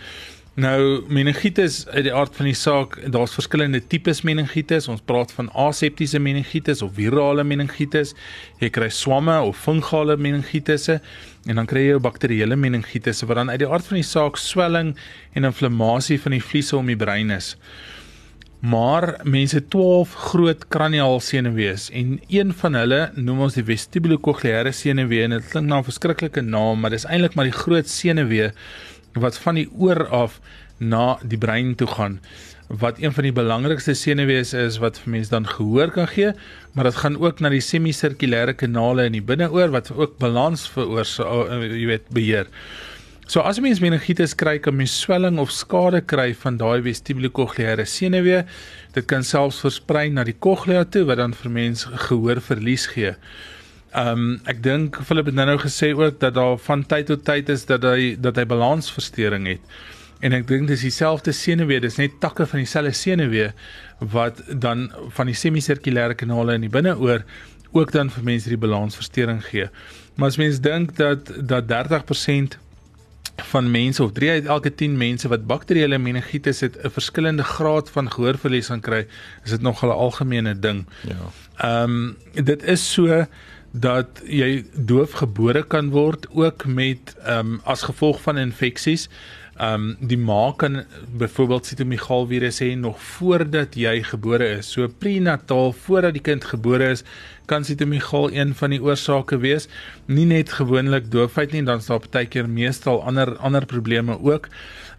Nou 0.53 1.03
meningitis 1.07 1.87
uit 1.87 2.03
die 2.03 2.13
aard 2.13 2.35
van 2.35 2.45
die 2.45 2.55
saak, 2.55 2.97
daar's 3.11 3.33
verskillende 3.33 3.79
tipes 3.87 4.19
meningitis. 4.21 4.89
Ons 4.91 5.01
praat 5.01 5.31
van 5.31 5.47
aseptiese 5.55 6.19
meningitis 6.19 6.81
of 6.81 6.91
virale 6.93 7.43
meningitis. 7.43 8.11
Jy 8.59 8.69
kry 8.69 8.89
swamme 8.91 9.39
of 9.41 9.57
fungale 9.57 10.17
meningitisse 10.17 10.99
en 11.47 11.55
dan 11.55 11.65
kry 11.65 11.87
jy 11.87 12.01
bakterieële 12.03 12.55
meningitisse 12.55 13.25
wat 13.25 13.39
dan 13.39 13.49
uit 13.49 13.63
die 13.63 13.69
aard 13.69 13.87
van 13.87 14.01
die 14.01 14.05
saak 14.05 14.37
swelling 14.37 14.91
en 15.33 15.47
inflammasie 15.47 16.19
van 16.21 16.35
die 16.35 16.43
vliese 16.43 16.77
om 16.77 16.91
die 16.91 16.99
brein 16.99 17.31
is. 17.31 17.55
Maar 18.61 19.15
mense 19.25 19.63
12 19.73 20.13
groot 20.13 20.67
kraniaal 20.69 21.19
senuwees 21.19 21.89
en 21.89 22.19
een 22.29 22.53
van 22.53 22.77
hulle 22.77 22.99
noem 23.15 23.47
ons 23.47 23.57
die 23.57 23.65
vestibulocochleaire 23.65 24.71
senuwee 24.71 25.23
en 25.25 25.33
dit 25.37 25.47
klink 25.49 25.67
na 25.67 25.79
'n 25.79 25.89
verskriklike 25.89 26.41
naam, 26.41 26.79
maar 26.79 26.93
dis 26.93 27.05
eintlik 27.09 27.33
maar 27.35 27.49
die 27.49 27.61
groot 27.63 27.89
senuwee 27.89 28.51
wat 29.13 29.37
van 29.37 29.55
die 29.55 29.69
oor 29.77 30.07
af 30.07 30.39
na 30.77 31.17
die 31.23 31.37
brein 31.37 31.75
toe 31.75 31.87
gaan 31.87 32.19
wat 32.79 33.01
een 33.01 33.13
van 33.13 33.23
die 33.23 33.35
belangrikste 33.35 33.93
senuwees 33.93 34.53
is 34.53 34.77
wat 34.79 34.99
vir 35.01 35.11
mense 35.15 35.31
dan 35.33 35.47
gehoor 35.47 35.91
kan 35.91 36.07
gee, 36.07 36.31
maar 36.73 36.87
dit 36.87 36.95
gaan 36.95 37.17
ook 37.19 37.39
na 37.39 37.49
die 37.51 37.63
semisirkulêre 37.63 38.53
kanale 38.55 39.05
in 39.09 39.17
die 39.17 39.25
binneoor 39.25 39.73
wat 39.73 39.91
ook 39.91 40.17
balans 40.21 40.67
veroorsaak, 40.71 41.51
uh, 41.51 41.59
jy 41.67 41.87
weet, 41.89 42.07
beheer. 42.15 42.47
So 43.31 43.39
as 43.39 43.57
'n 43.57 43.61
mens 43.61 43.79
meningitis 43.79 44.35
kry, 44.35 44.59
kan 44.59 44.75
mens 44.75 44.99
swelling 44.99 45.37
of 45.39 45.51
skade 45.51 46.01
kry 46.01 46.33
van 46.35 46.57
daai 46.57 46.81
vestibulocochleaire 46.83 47.85
senuwee. 47.85 48.43
Dit 48.91 49.05
kan 49.05 49.23
selfs 49.23 49.61
versprei 49.63 50.09
na 50.09 50.23
die 50.27 50.35
cochlea 50.39 50.83
toe 50.83 51.05
wat 51.07 51.17
dan 51.17 51.33
vir 51.33 51.51
mense 51.51 51.87
gehoor 51.87 52.41
verlies 52.41 52.85
gee. 52.91 53.13
Um, 53.95 54.41
ek 54.51 54.59
dink 54.63 54.99
Philip 55.07 55.25
het 55.25 55.35
nou 55.35 55.57
gesê 55.57 55.93
ook 55.95 56.19
dat 56.19 56.33
daar 56.33 56.57
van 56.57 56.83
tyd 56.83 57.05
tot 57.07 57.23
tyd 57.23 57.49
is 57.49 57.63
dat 57.65 57.83
hy 57.87 58.17
dat 58.19 58.35
hy 58.35 58.43
balansversteuring 58.45 59.47
het. 59.47 59.61
En 60.19 60.33
ek 60.33 60.47
dink 60.47 60.67
dis 60.67 60.83
dieselfde 60.83 61.31
senuwee, 61.31 61.79
dis 61.79 61.95
net 61.95 62.19
takke 62.19 62.45
van 62.45 62.59
dieselfde 62.59 62.91
senuwee 62.91 63.53
wat 63.99 64.43
dan 64.49 64.91
van 65.15 65.31
die 65.31 65.35
semisirkulêre 65.39 66.19
kanale 66.19 66.59
in 66.59 66.67
die 66.67 66.73
binneoor 66.75 67.23
ook 67.71 67.95
dan 67.95 68.09
vir 68.09 68.27
mense 68.27 68.51
die 68.51 68.59
balansversteuring 68.59 69.39
gee. 69.47 69.69
Maar 70.15 70.27
as 70.27 70.37
mens 70.37 70.59
dink 70.59 70.97
dat 70.99 71.31
dat 71.39 71.71
30% 71.71 72.59
van 73.35 73.71
mense 73.71 74.03
of 74.03 74.11
3 74.11 74.29
uit 74.29 74.45
elke 74.45 74.75
10 74.75 74.97
mense 74.97 75.27
wat 75.27 75.47
bakterieële 75.47 75.97
meningitis 75.97 76.59
het 76.59 76.77
'n 76.83 76.89
verskillende 76.89 77.43
graad 77.43 77.89
van 77.89 78.11
gehoorverlies 78.11 78.67
gaan 78.67 78.79
kry, 78.79 79.07
is 79.43 79.49
dit 79.49 79.61
nog 79.61 79.83
'n 79.83 79.87
algemene 79.87 80.59
ding. 80.59 80.85
Ja. 81.07 81.15
Ehm 81.57 81.83
um, 81.83 82.17
dit 82.43 82.63
is 82.63 82.93
so 82.93 83.25
dat 83.71 84.21
jy 84.23 84.65
doofgebore 84.73 85.63
kan 85.63 85.89
word 85.89 86.27
ook 86.31 86.65
met 86.65 87.15
ehm 87.23 87.39
um, 87.39 87.61
as 87.63 87.81
gevolg 87.81 88.21
van 88.21 88.37
infeksies. 88.37 89.09
Ehm 89.61 89.73
um, 89.73 90.07
die 90.09 90.17
ma 90.17 90.53
kan 90.57 90.79
byvoorbeeld 91.21 91.65
sitomegalvirus 91.69 92.59
hê 92.63 92.71
nog 92.75 93.01
voordat 93.01 93.75
jy 93.77 93.99
gebore 94.03 94.47
is. 94.57 94.71
So 94.73 94.87
prenatal 94.89 95.69
voordat 95.83 96.15
die 96.17 96.23
kind 96.25 96.47
gebore 96.49 96.87
is, 96.95 97.03
kan 97.45 97.63
sitomegal 97.63 98.31
een 98.33 98.55
van 98.57 98.73
die 98.73 98.81
oorsake 98.81 99.37
wees. 99.37 99.67
Nie 100.05 100.25
net 100.25 100.55
gewoonlik 100.57 101.11
doofheid 101.13 101.53
nie, 101.53 101.61
dan 101.63 101.77
is 101.77 101.91
daar 101.91 102.01
baie 102.09 102.25
keer 102.25 102.49
meestal 102.49 103.03
ander 103.05 103.35
ander 103.37 103.65
probleme 103.65 104.17
ook. 104.17 104.49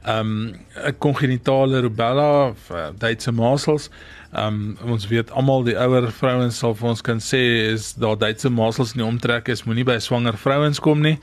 Ehm 0.07 0.31
um, 0.31 0.95
kongenitale 0.99 1.81
rubella 1.83 2.49
of 2.55 2.71
uh, 2.71 2.91
Duitse 2.99 3.33
masels 3.33 3.91
Um 4.33 4.79
ons 4.89 5.05
weet 5.11 5.29
almal 5.37 5.67
die 5.67 5.75
ouer 5.77 6.07
vrouens 6.17 6.57
sal 6.63 6.73
vir 6.79 6.89
ons 6.89 7.03
kan 7.05 7.19
sê 7.21 7.41
is 7.75 7.91
daar 8.01 8.17
Duitse 8.17 8.49
masels 8.49 8.95
in 8.95 9.03
die 9.03 9.07
omtrek 9.07 9.51
is 9.53 9.67
moenie 9.67 9.85
by 9.85 9.99
swanger 10.01 10.39
vrouens 10.41 10.81
kom 10.81 11.05
nie 11.05 11.19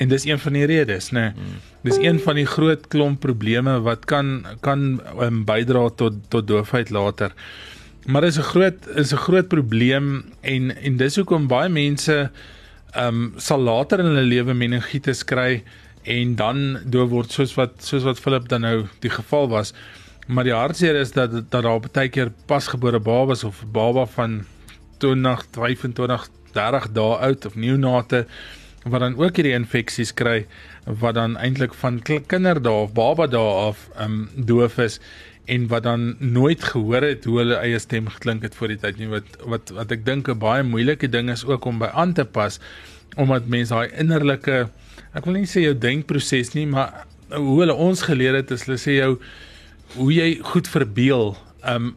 en 0.00 0.08
dis 0.08 0.24
een 0.24 0.38
van 0.40 0.56
die 0.56 0.64
redes 0.68 1.10
nê. 1.12 1.26
Nee. 1.36 1.58
Dis 1.84 1.98
een 2.00 2.20
van 2.24 2.38
die 2.40 2.46
groot 2.48 2.86
klomp 2.92 3.20
probleme 3.20 3.78
wat 3.84 4.06
kan 4.08 4.46
kan 4.64 5.00
um, 5.20 5.44
bydra 5.44 5.88
tot 5.96 6.16
tot 6.32 6.48
doofheid 6.48 6.90
later. 6.90 7.34
Maar 8.06 8.24
dis 8.28 8.38
'n 8.38 8.48
groot 8.52 8.86
is 8.96 9.12
'n 9.12 9.24
groot 9.26 9.48
probleem 9.48 10.24
en 10.40 10.76
en 10.76 10.96
dis 10.96 11.16
hoekom 11.16 11.46
baie 11.46 11.68
mense 11.68 12.30
um 12.96 13.32
sal 13.36 13.60
later 13.60 14.00
in 14.00 14.06
hulle 14.06 14.26
lewe 14.34 14.54
meningitis 14.54 15.24
kry 15.24 15.62
en 16.02 16.34
dan 16.34 16.78
doof 16.84 17.08
word 17.10 17.32
soos 17.32 17.54
wat 17.54 17.72
soos 17.84 18.02
wat 18.02 18.18
Philip 18.18 18.48
dan 18.48 18.60
nou 18.60 18.86
die 19.00 19.10
geval 19.10 19.48
was. 19.48 19.72
Maar 20.26 20.44
die 20.44 20.54
hartseer 20.54 20.94
is 20.94 21.12
dat 21.12 21.32
dat 21.32 21.62
daar 21.62 21.80
baie 21.80 22.08
keer 22.08 22.32
pasgebore 22.46 23.00
babas 23.00 23.44
of 23.44 23.64
baba 23.72 24.06
van 24.06 24.44
20, 24.98 25.44
25, 25.50 26.28
30 26.52 26.92
dae 26.92 27.16
oud 27.16 27.46
of 27.46 27.54
neonate 27.54 28.26
wat 28.84 29.00
dan 29.04 29.16
ook 29.20 29.36
hierdie 29.36 29.56
infeksies 29.56 30.14
kry 30.16 30.46
wat 30.84 31.14
dan 31.18 31.36
eintlik 31.36 31.74
van 31.82 32.00
kinderdae 32.04 32.86
of 32.86 32.94
baba 32.96 33.26
dae 33.26 33.50
af 33.66 33.88
um 34.00 34.28
doof 34.36 34.78
is 34.78 35.00
en 35.50 35.66
wat 35.68 35.82
dan 35.82 36.14
nooit 36.18 36.64
gehoor 36.72 37.02
het 37.02 37.24
hoe 37.24 37.38
hulle 37.42 37.60
eie 37.60 37.78
stem 37.78 38.08
geklink 38.08 38.42
het 38.46 38.54
voor 38.54 38.72
die 38.72 38.80
tyd 38.80 38.98
nie 39.02 39.10
wat 39.12 39.36
wat 39.44 39.74
wat 39.76 39.92
ek 39.92 40.06
dink 40.06 40.28
'n 40.28 40.38
baie 40.38 40.62
moeilike 40.62 41.08
ding 41.08 41.30
is 41.30 41.44
ook 41.44 41.64
om 41.64 41.78
by 41.78 41.90
aan 41.92 42.12
te 42.12 42.24
pas 42.24 42.60
omdat 43.16 43.46
mense 43.46 43.74
daai 43.74 43.90
innerlike 43.98 44.68
ek 45.12 45.24
wil 45.24 45.34
nie 45.34 45.50
sê 45.50 45.66
jou 45.66 45.74
denkproses 45.74 46.54
nie 46.54 46.66
maar 46.66 47.04
hoe 47.28 47.60
hulle 47.60 47.74
ons 47.74 48.02
geleer 48.02 48.34
het 48.34 48.50
is 48.50 48.64
hulle 48.64 48.78
sê 48.78 48.98
jou 48.98 49.18
hoe 49.96 50.10
jy 50.12 50.28
goed 50.52 50.68
verbeel, 50.70 51.34
um, 51.66 51.92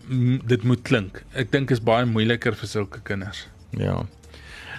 dit 0.49 0.65
moet 0.67 0.81
klink. 0.87 1.21
Ek 1.37 1.51
dink 1.53 1.71
is 1.73 1.83
baie 1.83 2.07
moeiliker 2.09 2.55
vir 2.57 2.69
sulke 2.69 3.01
kinders. 3.05 3.45
Ja. 3.77 4.03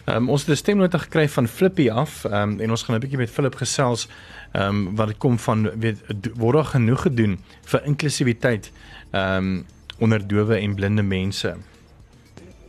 Um, 0.06 0.28
ons 0.28 0.40
het 0.44 0.50
'n 0.50 0.56
stemnota 0.56 0.98
gekry 0.98 1.28
van 1.28 1.48
Flippy 1.48 1.88
af, 1.90 2.24
um, 2.24 2.60
en 2.60 2.70
ons 2.70 2.82
gaan 2.82 2.96
'n 2.96 3.00
bietjie 3.00 3.18
met 3.18 3.30
Philip 3.30 3.54
gesels 3.54 4.08
ehm 4.52 4.68
um, 4.68 4.96
wat 4.96 5.16
kom 5.16 5.38
van 5.38 5.70
weet 5.80 5.98
word 6.36 6.54
daar 6.54 6.64
genoeg 6.64 7.02
gedoen 7.02 7.38
vir 7.64 7.84
inklusiwiteit 7.84 8.70
ehm 9.10 9.36
um, 9.36 9.66
onder 9.98 10.26
dowe 10.26 10.56
en 10.56 10.74
blinde 10.74 11.02
mense. 11.02 11.56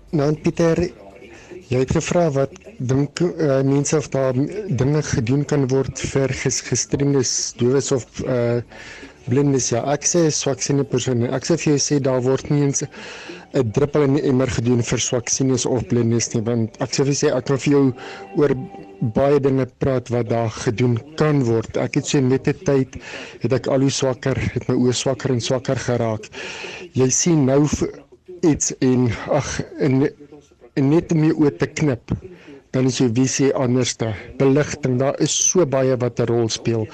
Nou 0.09 0.33
Pieter, 0.35 0.79
jy 1.67 1.79
het 1.79 1.91
gevra 1.91 2.31
wat 2.31 2.51
dink 2.77 3.19
uh, 3.19 3.61
mense 3.61 3.97
of 3.97 4.09
daar 4.09 4.33
dinge 4.67 5.01
gedoen 5.03 5.45
kan 5.45 5.67
word 5.67 5.99
vir 5.99 6.29
gestremdes, 6.69 7.53
dowes 7.57 7.91
of 7.91 8.05
uh 8.23 8.61
blindes 9.29 9.71
ja 9.71 9.83
ek 9.93 10.05
sê 10.11 10.25
swaksiene 10.31 10.83
persone 10.83 11.29
ek 11.37 11.47
sê 11.47 11.57
vir 11.61 11.73
jou 11.73 11.81
sê 11.87 11.99
daar 12.07 12.21
word 12.25 12.49
nie 12.51 12.63
eens 12.67 12.83
'n 12.83 13.71
druppel 13.75 14.03
in 14.07 14.17
die 14.17 14.25
emmer 14.29 14.51
gedoen 14.57 14.81
vir 14.83 14.99
swaksienes 14.99 15.65
of 15.65 15.87
blindes 15.91 16.33
nie 16.33 16.43
want 16.49 16.81
ek 16.85 16.91
sê 16.95 17.05
vir 17.07 17.17
sê 17.21 17.27
ek 17.37 17.45
kan 17.49 17.57
vir 17.65 17.71
jou 17.73 17.85
oor 18.41 18.51
baie 19.15 19.39
dinge 19.39 19.65
praat 19.83 20.09
wat 20.09 20.29
daar 20.29 20.49
gedoen 20.49 20.97
kan 21.19 21.43
word. 21.43 21.77
Ek 21.77 21.95
het 21.99 22.07
so 22.07 22.19
net 22.19 22.47
'n 22.47 22.59
tyd 22.65 22.95
het 23.43 23.53
ek 23.53 23.67
al 23.67 23.81
hoe 23.81 23.91
swakker 23.91 24.37
het 24.53 24.67
my 24.69 24.75
oë 24.75 24.93
swakker 24.93 25.31
en 25.31 25.41
swakker 25.41 25.75
geraak. 25.87 26.23
Jy 26.93 27.09
sien 27.09 27.45
nou 27.45 27.67
iets 28.41 28.73
en 28.79 29.09
ag 29.31 29.61
en, 29.79 30.09
en 30.75 30.89
net 30.89 31.11
om 31.11 31.23
jou 31.23 31.35
oë 31.45 31.57
te 31.57 31.67
knip 31.67 32.11
dan 32.71 32.85
is 32.85 32.97
jou 32.99 33.09
visie 33.15 33.53
anderste 33.55 34.13
beligting 34.37 34.99
daar 34.99 35.15
is 35.23 35.31
so 35.31 35.65
baie 35.65 35.95
wat 35.97 36.19
'n 36.19 36.27
rol 36.27 36.49
speel. 36.49 36.87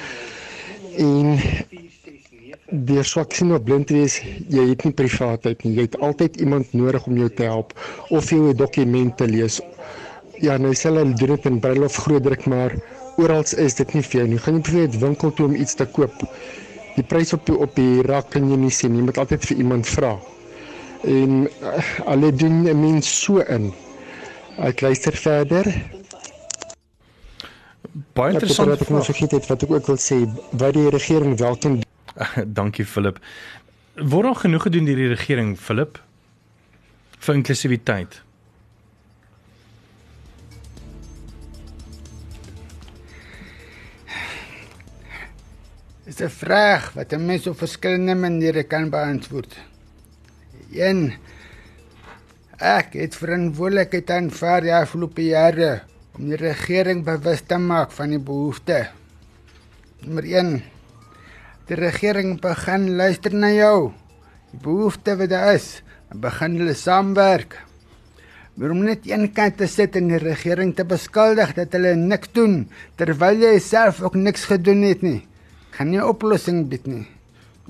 En 0.97 1.39
deur 2.71 3.03
swak 3.03 3.33
sien 3.35 3.51
of 3.51 3.63
blind 3.67 3.91
wees, 3.91 4.17
jy 4.49 4.69
het 4.69 4.85
nie 4.87 4.93
privaatheid 4.95 5.63
nie. 5.65 5.73
Jy 5.75 5.85
het 5.89 5.97
altyd 6.07 6.39
iemand 6.43 6.71
nodig 6.73 7.05
om 7.07 7.17
jou 7.19 7.27
te 7.35 7.43
help 7.43 7.73
of 8.09 8.31
jy 8.31 8.39
'n 8.39 8.55
dokument 8.55 9.17
te 9.17 9.27
lees. 9.27 9.59
Ja, 10.39 10.57
nou 10.57 10.73
sê 10.73 10.89
hulle 10.89 11.13
doen 11.13 11.35
dit 11.35 11.45
in 11.45 11.59
braille 11.59 11.83
of 11.85 11.95
groot 11.95 12.23
druk, 12.23 12.45
maar 12.45 12.71
oral 13.17 13.43
is 13.57 13.75
dit 13.75 13.93
nie 13.93 14.01
vir 14.01 14.21
jou 14.21 14.27
nie. 14.27 14.37
Gaan 14.37 14.61
jy 14.61 14.87
'n 14.87 14.99
winkel 14.99 15.33
toe 15.33 15.45
om 15.45 15.55
iets 15.55 15.75
te 15.75 15.85
koop. 15.85 16.15
Die 16.95 17.03
prys 17.03 17.33
op 17.33 17.45
die, 17.45 17.57
op 17.57 17.75
die 17.75 18.01
rak 18.01 18.29
kan 18.29 18.49
jy 18.49 18.57
nie 18.57 18.71
sien 18.71 18.91
nie. 18.91 18.99
Jy 18.99 19.05
moet 19.05 19.17
altyd 19.17 19.45
vir 19.45 19.57
iemand 19.57 19.87
vra. 19.87 20.19
En 21.03 21.47
uh, 21.61 21.99
alle 22.05 22.31
doen 22.31 22.63
'n 22.63 22.79
mens 22.79 23.23
so 23.23 23.39
in. 23.39 23.73
Ek 24.57 24.81
luister 24.81 25.13
verder. 25.13 25.65
Baie 28.13 28.33
interessant 28.33 28.81
ek 28.81 28.89
nog 28.89 29.05
vergeet 29.05 29.31
het 29.31 29.47
wat 29.47 29.63
ek 29.63 29.71
ook 29.71 29.87
wil 29.87 29.97
sê, 29.97 30.27
wat 30.51 30.73
die 30.73 30.89
regering 30.89 31.37
wel 31.37 31.55
kan 31.57 31.71
doen 31.71 31.90
Dankie 32.57 32.85
Philip. 32.85 33.19
Word 33.95 34.23
daar 34.23 34.41
genoeg 34.45 34.67
gedoen 34.67 34.85
deur 34.87 34.99
die 34.99 35.13
regering 35.13 35.55
Philip 35.59 35.99
vir 37.21 37.37
inklusiwiteit? 37.37 38.21
Dis 46.05 46.21
'n 46.21 46.29
vraag 46.29 46.93
wat 46.93 47.13
'n 47.13 47.25
mens 47.25 47.47
op 47.47 47.57
verskillende 47.57 48.15
maniere 48.15 48.63
kan 48.63 48.89
beantwoord. 48.89 49.57
Een 50.71 51.13
Ek 52.61 52.93
het 52.93 53.15
verantwoordelikheid 53.17 54.11
aanvaar 54.13 54.61
die 54.61 54.73
afgelope 54.73 55.23
jare 55.25 55.81
om 56.13 56.27
die 56.29 56.37
regering 56.37 57.03
bewus 57.03 57.41
te 57.41 57.57
maak 57.57 57.91
van 57.91 58.09
die 58.09 58.19
behoeftes. 58.19 58.91
Nommer 60.01 60.23
1 60.23 60.61
Die 61.71 61.77
regering 61.79 62.33
begin 62.43 62.97
luister 62.99 63.31
na 63.31 63.47
jou. 63.55 63.93
Die 64.51 64.57
behoefte 64.59 65.13
wat 65.15 65.29
daar 65.31 65.53
is, 65.55 65.77
begin 66.11 66.57
hulle 66.59 66.73
saamwerk. 66.75 67.55
Maar 68.59 68.73
om 68.73 68.81
net 68.83 69.07
een 69.07 69.23
kant 69.31 69.55
te 69.61 69.69
sit 69.71 69.95
en 69.95 70.09
die 70.11 70.19
regering 70.19 70.73
te 70.75 70.83
beskuldig 70.83 71.55
dat 71.55 71.71
hulle 71.77 71.95
niks 71.95 72.33
doen 72.35 72.57
terwyl 72.99 73.39
jy 73.47 73.53
self 73.63 74.03
ook 74.03 74.19
niks 74.19 74.43
gedoen 74.51 74.83
het 74.83 75.07
nie, 75.07 75.23
kan 75.71 75.87
nie 75.87 76.03
'n 76.03 76.11
oplossing 76.11 76.67
bied 76.67 76.91
nie. 76.91 77.07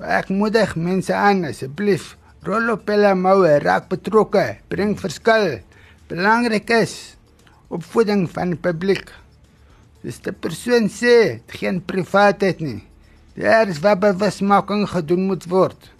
Ek 0.02 0.34
moedig 0.34 0.76
mense 0.76 1.14
aan 1.14 1.46
asseblief, 1.46 2.18
rol 2.42 2.74
op 2.74 2.90
hulle 2.90 3.14
moue, 3.14 3.60
raak 3.62 3.88
betrokke, 3.88 4.58
bring 4.68 4.98
verskil. 4.98 5.62
Belangrik 6.10 6.70
is 6.70 7.18
opvoeding 7.70 8.26
van 8.30 8.50
die 8.50 8.62
publiek. 8.68 9.14
Dis 10.02 10.18
die 10.20 10.34
persoon 10.34 10.90
sê, 10.90 11.42
geen 11.48 11.86
privaatheid 11.86 12.62
nie. 12.62 12.91
Daar 13.34 13.68
is 13.68 13.80
waar 13.80 13.98
bewusmaking 13.98 14.90
gedoen 14.90 15.26
moet 15.32 15.46
word. 15.48 15.92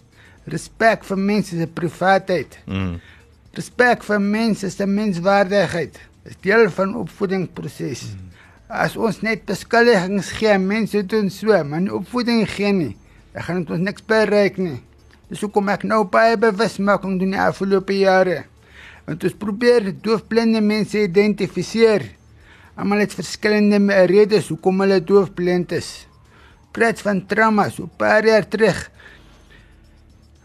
Respek 0.44 1.04
vir 1.04 1.18
mense 1.18 1.56
se 1.56 1.66
privaatheid. 1.66 2.58
Mm. 2.66 2.96
Respek 3.56 4.04
vir 4.04 4.20
mense 4.20 4.70
se 4.70 4.86
menswaardigheid 4.86 6.00
is 6.28 6.38
deel 6.40 6.68
van 6.70 6.94
opvoedingsproses. 7.02 8.04
As 8.72 8.94
ons 8.96 9.20
net 9.24 9.44
beskuldigings 9.48 10.30
gee, 10.38 10.54
mense 10.58 11.02
doen 11.06 11.28
so, 11.32 11.56
maar 11.66 11.82
nie 11.82 11.92
opvoeding 11.92 12.46
gee 12.48 12.70
nie, 12.72 12.94
dan 13.34 13.46
gaan 13.46 13.64
ons 13.64 13.82
niks 13.82 14.04
bereik 14.08 14.60
nie. 14.62 14.78
Dis 15.32 15.42
hoekom 15.44 15.70
ek 15.72 15.84
nou 15.88 16.02
baie 16.08 16.36
bewusmaking 16.40 17.18
doen 17.20 17.34
die 17.34 17.40
afgelope 17.42 17.96
jare. 17.96 18.42
Want 19.06 19.24
ons 19.26 19.36
probeer 19.36 19.90
doofblinde 20.04 20.60
mense 20.62 21.00
identifiseer. 21.02 22.04
Almal 22.78 23.02
het 23.04 23.16
verskillende 23.16 23.80
redes 24.08 24.48
hoekom 24.52 24.84
hulle 24.84 25.00
doofblind 25.04 25.72
is. 25.76 25.90
Praat 26.72 27.02
van 27.04 27.20
trauma 27.28 27.68
so 27.68 27.84
paar 28.00 28.24
jaar 28.24 28.46
terug. 28.48 28.78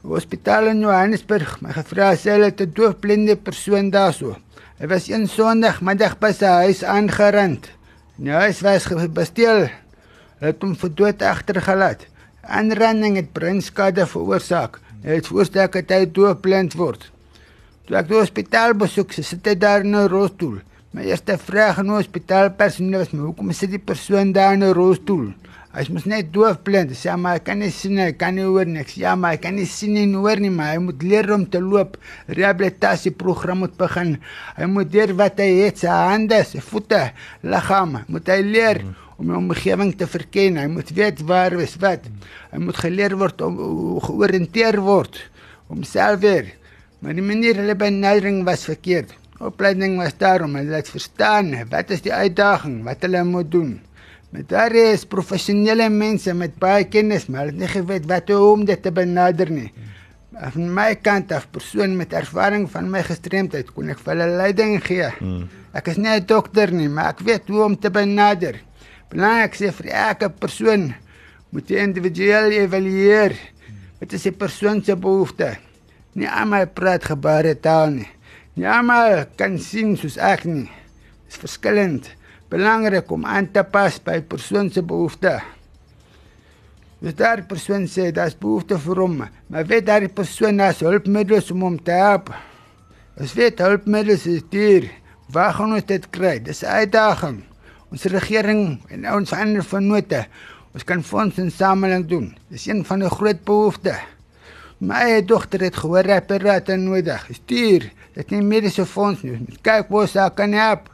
Hospitaal 0.04 0.68
in 0.74 0.82
Johannesburg, 0.84 1.54
my 1.64 1.72
gevra 1.76 2.10
sê 2.20 2.34
hulle 2.36 2.50
het 2.52 2.62
'n 2.62 2.74
doofblinde 2.76 3.36
persoon 3.36 3.90
daarso. 3.90 4.36
Hy 4.80 4.88
was 4.88 5.08
een 5.08 5.28
Sondagmiddag 5.28 6.20
by 6.20 6.32
sy 6.32 6.52
huis 6.68 6.84
aangerand. 6.84 7.72
Die 8.18 8.32
huis 8.32 8.62
was 8.62 8.88
besteel. 9.10 9.70
Hulle 10.40 10.52
het 10.52 10.62
hom 10.62 10.76
vir 10.76 10.92
dood 10.96 11.22
agtergelaat. 11.22 12.06
Aanranding 12.44 13.16
het 13.16 13.34
breinskade 13.34 14.06
veroorsaak. 14.06 14.80
Hy 15.04 15.16
het 15.16 15.28
voorstel 15.28 15.70
dat 15.72 15.90
hy 15.90 16.06
doofblind 16.12 16.74
word. 16.74 17.12
Toe 17.86 17.96
ek 17.96 18.08
die 18.08 18.20
hospitaal 18.20 18.74
besoek, 18.74 19.14
sit 19.14 19.46
hy 19.48 19.56
daar 19.56 19.84
'n 19.84 20.08
rolstoel. 20.08 20.60
My 20.92 21.04
eerste 21.04 21.38
vraag 21.38 21.80
aan 21.80 21.86
die 21.86 21.94
hospitaalpersoneel 21.96 23.00
was: 23.00 23.12
"Hoekom 23.12 23.52
sit 23.52 23.70
die 23.70 23.80
persoon 23.80 24.32
daar 24.32 24.54
in 24.54 24.64
'n 24.64 24.74
rolstoel?" 24.74 25.34
Hy 25.78 25.84
is 25.86 25.90
mos 25.94 26.08
net 26.10 26.32
doofblind. 26.34 26.90
Sê 26.98 27.14
maar 27.22 27.36
hy 27.38 27.42
kan 27.46 27.60
nie 27.62 27.68
sien 27.70 27.92
nie, 28.00 28.08
kan 28.18 28.34
nie 28.34 28.48
hoor 28.48 28.66
niks. 28.66 28.96
Ja, 28.98 29.12
maar 29.14 29.36
hy 29.36 29.42
kan 29.44 29.54
nie 29.60 29.68
sien 29.70 29.94
nie 29.94 30.08
hoor 30.16 30.42
nie, 30.42 30.50
maar 30.50 30.72
hy 30.72 30.80
moet 30.82 31.04
leer 31.06 31.30
om 31.36 31.44
te 31.54 31.62
loop. 31.62 32.00
Rehabilitasieprogram 32.34 33.62
moet 33.62 33.76
begin. 33.78 34.16
Hy 34.58 34.70
moet 34.74 34.98
leer 34.98 35.14
wat 35.20 35.38
hy 35.44 35.52
het, 35.60 35.84
sy 35.84 36.00
hande, 36.10 36.42
sy 36.50 36.64
voete, 36.66 37.04
liggaam. 37.46 38.00
Moet 38.10 38.34
hy 38.34 38.40
leer 38.48 38.82
om 39.22 39.30
die 39.30 39.38
omgewing 39.38 39.94
te 40.02 40.10
verken. 40.10 40.58
Hy 40.58 40.66
moet 40.74 40.90
weet 40.98 41.22
waar 41.30 41.54
is 41.62 41.78
wat. 41.86 42.10
Hy 42.50 42.66
moet 42.66 42.82
geleer 42.82 43.14
word 43.22 43.46
om 43.46 43.62
georiënteer 44.10 44.82
word 44.82 45.22
om 45.70 45.86
self 45.86 46.24
weer. 46.26 46.56
Maar 47.06 47.14
die 47.14 47.30
manier 47.30 47.62
hulle 47.62 47.78
benadering 47.78 48.42
was 48.50 48.66
verkeerd. 48.66 49.14
Opleiding 49.38 50.00
was 50.02 50.18
daar 50.18 50.42
om 50.42 50.58
hulle 50.58 50.82
te 50.82 50.96
verstaan 50.96 51.54
wat 51.70 51.94
is 51.94 52.02
die 52.02 52.14
uitdaging, 52.14 52.82
wat 52.88 53.06
hulle 53.06 53.22
moet 53.30 53.52
doen. 53.54 53.76
Met 54.30 54.50
daar 54.52 54.74
is 54.76 55.06
professionele 55.08 55.88
mense 55.90 56.34
met 56.36 56.58
baie 56.60 56.84
kennis, 56.92 57.30
maar 57.32 57.46
hulle 57.46 57.54
het 57.54 57.62
nie 57.62 57.70
geweet 57.72 58.08
wat 58.10 58.32
om 58.36 58.66
dit 58.68 58.82
te 58.84 58.92
benader 58.92 59.52
nie. 59.52 59.70
Van 60.38 60.68
my 60.74 60.90
kant 61.00 61.32
af 61.32 61.48
persoon 61.50 61.96
met 61.98 62.14
ervaring 62.14 62.68
van 62.70 62.90
my 62.92 63.06
gestremdheid 63.08 63.72
kon 63.74 63.88
ek 63.90 64.02
vir 64.04 64.14
hulle 64.14 64.28
leiding 64.42 64.76
gee. 64.84 65.08
Hmm. 65.22 65.48
Ek 65.72 65.88
is 65.88 65.98
nie 65.98 66.12
'n 66.12 66.26
dokter 66.26 66.72
nie, 66.72 66.90
maar 66.90 67.16
ek 67.16 67.24
weet 67.24 67.48
hoe 67.48 67.64
om 67.64 67.80
te 67.80 67.90
benader. 67.90 68.60
Belangrik 69.10 69.56
sê 69.56 69.72
vir 69.72 69.88
elke 69.88 70.30
persoon 70.30 70.94
moet 71.50 71.70
jy 71.70 71.80
individueel 71.80 72.52
evalueer. 72.52 73.34
Wat 74.00 74.14
is 74.14 74.24
die 74.24 74.32
persoon 74.32 74.84
se 74.84 74.96
behoefte? 74.96 75.56
Nie 76.14 76.28
almal 76.28 76.68
praat 76.68 77.06
gebaretaal 77.06 77.90
nie. 77.90 78.10
Nie 78.56 78.68
almal 78.68 79.26
kan 79.38 79.60
sien 79.60 79.96
soos 79.98 80.18
ek 80.18 80.44
nie. 80.44 80.68
Dit 81.26 81.32
is 81.32 81.38
verskillend. 81.38 82.17
Belangrik 82.48 83.12
om 83.12 83.26
aan 83.26 83.50
te 83.52 83.64
pas 83.64 83.98
by 84.04 84.22
persoon 84.24 84.70
se 84.72 84.84
behoefte. 84.84 85.34
Dis 87.04 87.16
daar 87.20 87.44
persoon 87.46 87.86
sê 87.92 88.08
daar's 88.16 88.38
behoefte 88.40 88.78
vir 88.82 89.02
hom, 89.04 89.18
maar 89.52 89.68
weet 89.68 89.86
daar 89.86 90.06
die 90.06 90.14
persoon 90.14 90.64
has 90.64 90.80
hulpmiddels 90.82 91.52
om 91.52 91.66
hom 91.68 91.76
te 91.84 91.94
help. 91.94 92.32
As 93.20 93.36
weet 93.38 93.60
hulpmiddels 93.60 94.26
is 94.32 94.48
duur. 94.50 94.88
Waar 95.28 95.60
ons 95.60 95.84
dit 95.84 96.10
kry? 96.10 96.40
Dis 96.40 96.64
'n 96.64 96.72
uitdaging. 96.82 97.44
Ons 97.92 98.04
regering 98.04 98.80
en 98.90 99.14
ons 99.14 99.34
ander 99.34 99.64
vennote, 99.64 100.26
ons 100.74 100.84
kan 100.84 101.04
fondsinsameling 101.04 102.08
doen. 102.08 102.38
Dis 102.50 102.68
een 102.68 102.86
van 102.86 103.00
die 103.00 103.10
groot 103.10 103.44
behoeftes. 103.44 104.00
My 104.80 105.22
dogter 105.26 105.60
het 105.62 105.76
gehoorapparaat 105.76 106.68
nodig. 106.78 107.28
Stuur, 107.32 107.92
dit 108.14 108.30
nie 108.30 108.42
mediese 108.42 108.86
fonds 108.86 109.22
nie. 109.22 109.40
Kyk 109.62 109.88
hoe 109.90 110.08
sy 110.08 110.30
kan 110.36 110.54
help. 110.54 110.90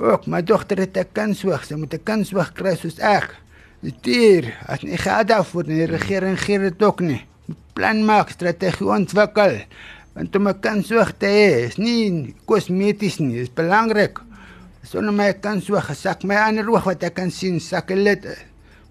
Ook 0.00 0.24
my 0.32 0.40
dogter 0.40 0.78
het 0.78 0.96
'n 0.96 1.12
kindswig, 1.12 1.64
sy 1.64 1.74
moet 1.74 1.92
'n 1.94 2.02
kindswig 2.02 2.52
kry 2.52 2.74
soos 2.76 2.98
ek. 2.98 3.36
Stuur, 3.84 4.44
as 4.66 4.82
nie 4.82 4.96
geld 4.96 5.28
daarvoor 5.28 5.64
nie, 5.66 5.76
die 5.86 5.96
regering 5.96 6.40
gee 6.40 6.58
dit 6.58 6.82
ook 6.82 7.00
nie. 7.00 7.26
Plan 7.72 8.04
maak, 8.04 8.30
strategie 8.30 8.86
ontwikkel. 8.86 9.60
Want 10.14 10.36
om 10.36 10.48
'n 10.48 10.60
kindswig 10.60 11.12
te 11.18 11.26
hê, 11.26 11.66
is 11.68 11.76
nie 11.76 12.34
kosmeties 12.44 13.18
nie, 13.18 13.36
dis 13.38 13.52
belangrik. 13.52 14.20
Sonder 14.82 15.12
my 15.12 15.32
kindswig, 15.32 15.90
sak 15.94 16.22
my 16.22 16.34
ander 16.34 16.70
oog 16.70 16.84
wat 16.84 17.02
ek 17.02 17.14
kan 17.14 17.30
sien, 17.30 17.60
sak 17.60 17.88
dit. 17.88 18.24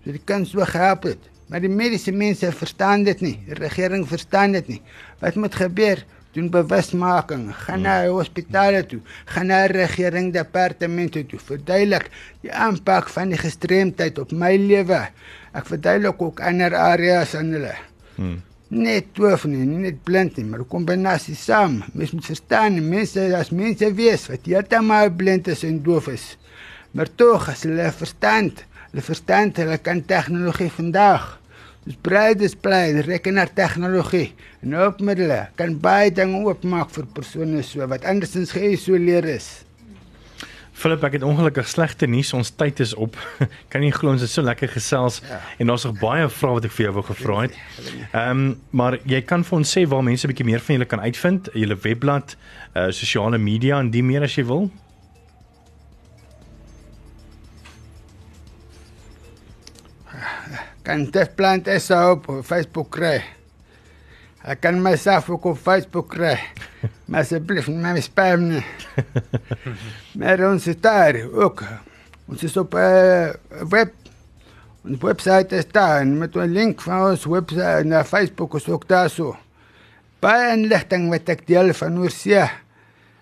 So 0.04 0.12
die 0.12 0.22
kindswig 0.26 0.74
help 0.74 1.02
dit. 1.02 1.18
Maar 1.48 1.60
die 1.60 1.70
mediese 1.70 2.12
mense 2.12 2.52
verstaan 2.52 3.04
dit 3.04 3.22
nie. 3.22 3.40
Die 3.46 3.56
regering 3.56 4.08
verstaan 4.08 4.52
dit 4.52 4.68
nie. 4.68 4.82
Wat 5.20 5.36
moet 5.36 5.56
gebeur? 5.56 6.06
Doen 6.40 6.50
bewusmaking. 6.50 7.50
Gaan 7.66 7.82
na 7.84 8.08
hospitale 8.08 8.86
toe. 8.88 9.02
Gaan 9.28 9.50
na 9.52 9.66
regering 9.68 10.32
departemente 10.34 11.26
toe. 11.28 11.40
Verduidelik 11.40 12.06
die 12.46 12.52
aanpak 12.54 13.10
van 13.12 13.34
die 13.34 13.40
gestremdheid 13.40 14.20
op 14.24 14.32
my 14.32 14.54
lewe. 14.56 15.02
Ek 15.52 15.68
verduidelik 15.68 16.22
ook 16.24 16.40
ander 16.40 16.78
areas 16.80 17.34
aan 17.36 17.52
hulle. 17.58 17.74
Hmm. 18.16 18.38
Net 18.70 19.10
doof 19.18 19.44
nie, 19.50 19.66
nie 19.66 19.82
net 19.90 20.00
blind 20.06 20.38
nie, 20.38 20.46
maar 20.46 20.62
'n 20.62 20.72
kombinasie 20.72 21.36
saam. 21.36 21.84
Mens 21.94 22.12
moet 22.12 22.26
verstaan, 22.26 22.80
mense 22.90 23.36
as 23.36 23.50
mense 23.50 23.94
wees 23.94 24.28
wat 24.30 24.46
heeltemal 24.46 25.10
blind 25.10 25.48
is 25.48 25.64
en 25.64 25.84
doof 25.84 26.08
is. 26.08 26.38
Maar 26.92 27.10
tog 27.16 27.50
as 27.50 27.64
hulle 27.64 27.92
verstand, 27.92 28.64
hulle 28.92 29.04
verstand, 29.04 29.58
hulle 29.58 29.78
kan 29.78 30.06
tegnologie 30.06 30.72
vandag 30.72 31.39
Dis 31.90 31.98
brei 32.06 32.36
dis 32.38 32.54
bly 32.54 33.00
rekenaar 33.02 33.50
tegnologie 33.58 34.28
en 34.62 34.76
hulpmiddels 34.78 35.56
kan 35.58 35.72
baie 35.82 36.12
dinge 36.14 36.44
oopmaak 36.46 36.92
vir 36.94 37.08
persone 37.16 37.64
so 37.66 37.88
wat 37.90 38.04
andersins 38.06 38.52
geïsoleer 38.54 39.26
is. 39.32 39.48
Philip, 40.80 41.02
ek 41.04 41.16
het 41.18 41.26
ongelukkig 41.26 41.66
slegte 41.68 42.06
nuus. 42.08 42.30
Ons 42.38 42.54
tyd 42.56 42.78
is 42.80 42.94
op. 42.94 43.18
kan 43.74 43.82
nie 43.82 43.90
glo 43.92 44.14
ons 44.14 44.22
het 44.22 44.30
so 44.30 44.46
lekker 44.46 44.70
gesels 44.72 45.18
ja. 45.26 45.40
en 45.58 45.72
daar's 45.74 45.88
nog 45.90 45.98
baie 46.00 46.28
vrae 46.30 46.60
wat 46.60 46.68
ek 46.70 46.76
vir 46.78 46.86
jou 46.86 46.94
wou 47.00 47.06
gevra 47.10 47.40
het. 47.48 47.58
Ehm, 48.12 48.30
um, 48.30 48.44
maar 48.70 49.00
jy 49.10 49.24
kan 49.26 49.42
vir 49.48 49.58
ons 49.58 49.74
sê 49.74 49.88
waar 49.90 50.06
mense 50.06 50.28
'n 50.28 50.32
bietjie 50.32 50.46
meer 50.46 50.62
van 50.62 50.78
julle 50.78 50.90
kan 50.94 51.02
uitvind, 51.02 51.50
julle 51.58 51.80
webblad, 51.88 52.38
uh 52.78 52.92
sosiale 52.94 53.42
media 53.42 53.82
en 53.82 53.90
die 53.90 54.06
meer 54.06 54.30
as 54.30 54.38
jy 54.38 54.46
wil. 54.46 54.70
Kan 60.90 61.04
dit 61.06 61.36
plant 61.38 61.68
is 61.70 61.92
op 61.94 62.26
Facebook 62.42 62.88
kry. 62.96 63.20
Ek 64.42 64.64
kan 64.64 64.80
myself 64.82 65.28
ook 65.30 65.44
op 65.52 65.60
Facebook 65.62 66.08
kry. 66.16 66.34
Maar 67.06 67.22
asseblief, 67.28 67.68
nie 67.70 67.84
my 67.84 68.02
spam 68.02 68.48
nie. 68.50 68.64
maar 70.20 70.42
ons 70.48 70.66
is 70.72 70.80
daar 70.82 71.20
ook. 71.30 71.62
Ons 72.30 72.46
is 72.48 72.58
op 72.58 72.74
'n 72.74 72.82
uh, 72.82 73.30
web 73.70 73.94
ons 74.82 74.98
website 75.04 75.54
is 75.56 75.68
daar 75.70 76.08
met 76.08 76.34
'n 76.36 76.50
link 76.50 76.82
van 76.82 77.12
ons 77.12 77.26
website 77.26 77.86
na 77.86 78.04
Facebook 78.04 78.56
is 78.56 78.70
ook 78.70 78.88
daar 78.88 79.10
so. 79.10 79.38
Baie 80.20 80.58
inligting 80.58 81.10
wat 81.10 81.30
ek 81.30 81.46
deel 81.46 81.74
van 81.74 81.98
hoe 81.98 82.10
se 82.10 82.50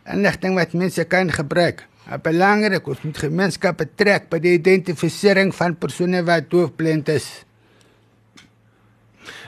inligting 0.06 0.56
wat 0.56 0.74
mense 0.74 1.04
kan 1.04 1.32
gebruik. 1.32 1.84
Maar 2.08 2.22
belangrik, 2.22 2.88
ons 2.88 3.02
moet 3.02 3.18
gemeenskappe 3.18 3.88
trek 3.96 4.30
by 4.30 4.40
die 4.40 4.56
identifisering 4.56 5.52
van 5.56 5.76
persone 5.76 6.24
wat 6.24 6.50
doofblind 6.50 7.10
is. 7.10 7.47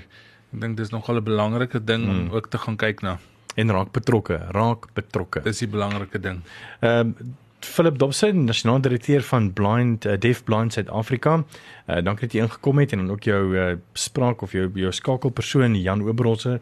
Ek 0.52 0.60
dink 0.65 0.74
dis 0.82 0.89
nogal 0.89 1.22
'n 1.22 1.30
belangrike 1.30 1.78
ding 1.86 2.04
mm. 2.08 2.17
om 2.17 2.34
ook 2.39 2.50
te 2.50 2.58
gaan 2.65 2.78
kyk 2.78 3.02
na. 3.06 3.20
En 3.62 3.70
raak 3.70 3.94
betrokke, 3.94 4.50
raak 4.50 4.89
betrokke. 4.98 5.46
Dis 5.46 5.62
die 5.62 5.70
belangrike 5.70 6.17
ding. 6.20 6.41
Ehm 6.82 7.13
um, 7.22 7.38
Philip 7.65 7.97
Dobson, 7.97 8.45
nasionale 8.45 8.82
direkteur 8.82 9.24
van 9.24 9.54
Blind 9.54 10.06
uh, 10.06 10.17
Deaf 10.19 10.43
Blind 10.43 10.74
Suid-Afrika. 10.74 11.43
Uh, 11.88 12.00
dankie 12.04 12.28
dat 12.28 12.34
jy 12.34 12.45
ingekom 12.45 12.80
het 12.82 12.93
en 12.95 13.04
dan 13.04 13.12
ook 13.13 13.28
jou 13.28 13.41
uh, 13.56 13.65
spraak 13.93 14.41
of 14.41 14.56
jou 14.56 14.69
jou 14.74 14.91
skakelpersoon 14.91 15.76
Jan 15.82 16.02
Oberholse 16.02 16.60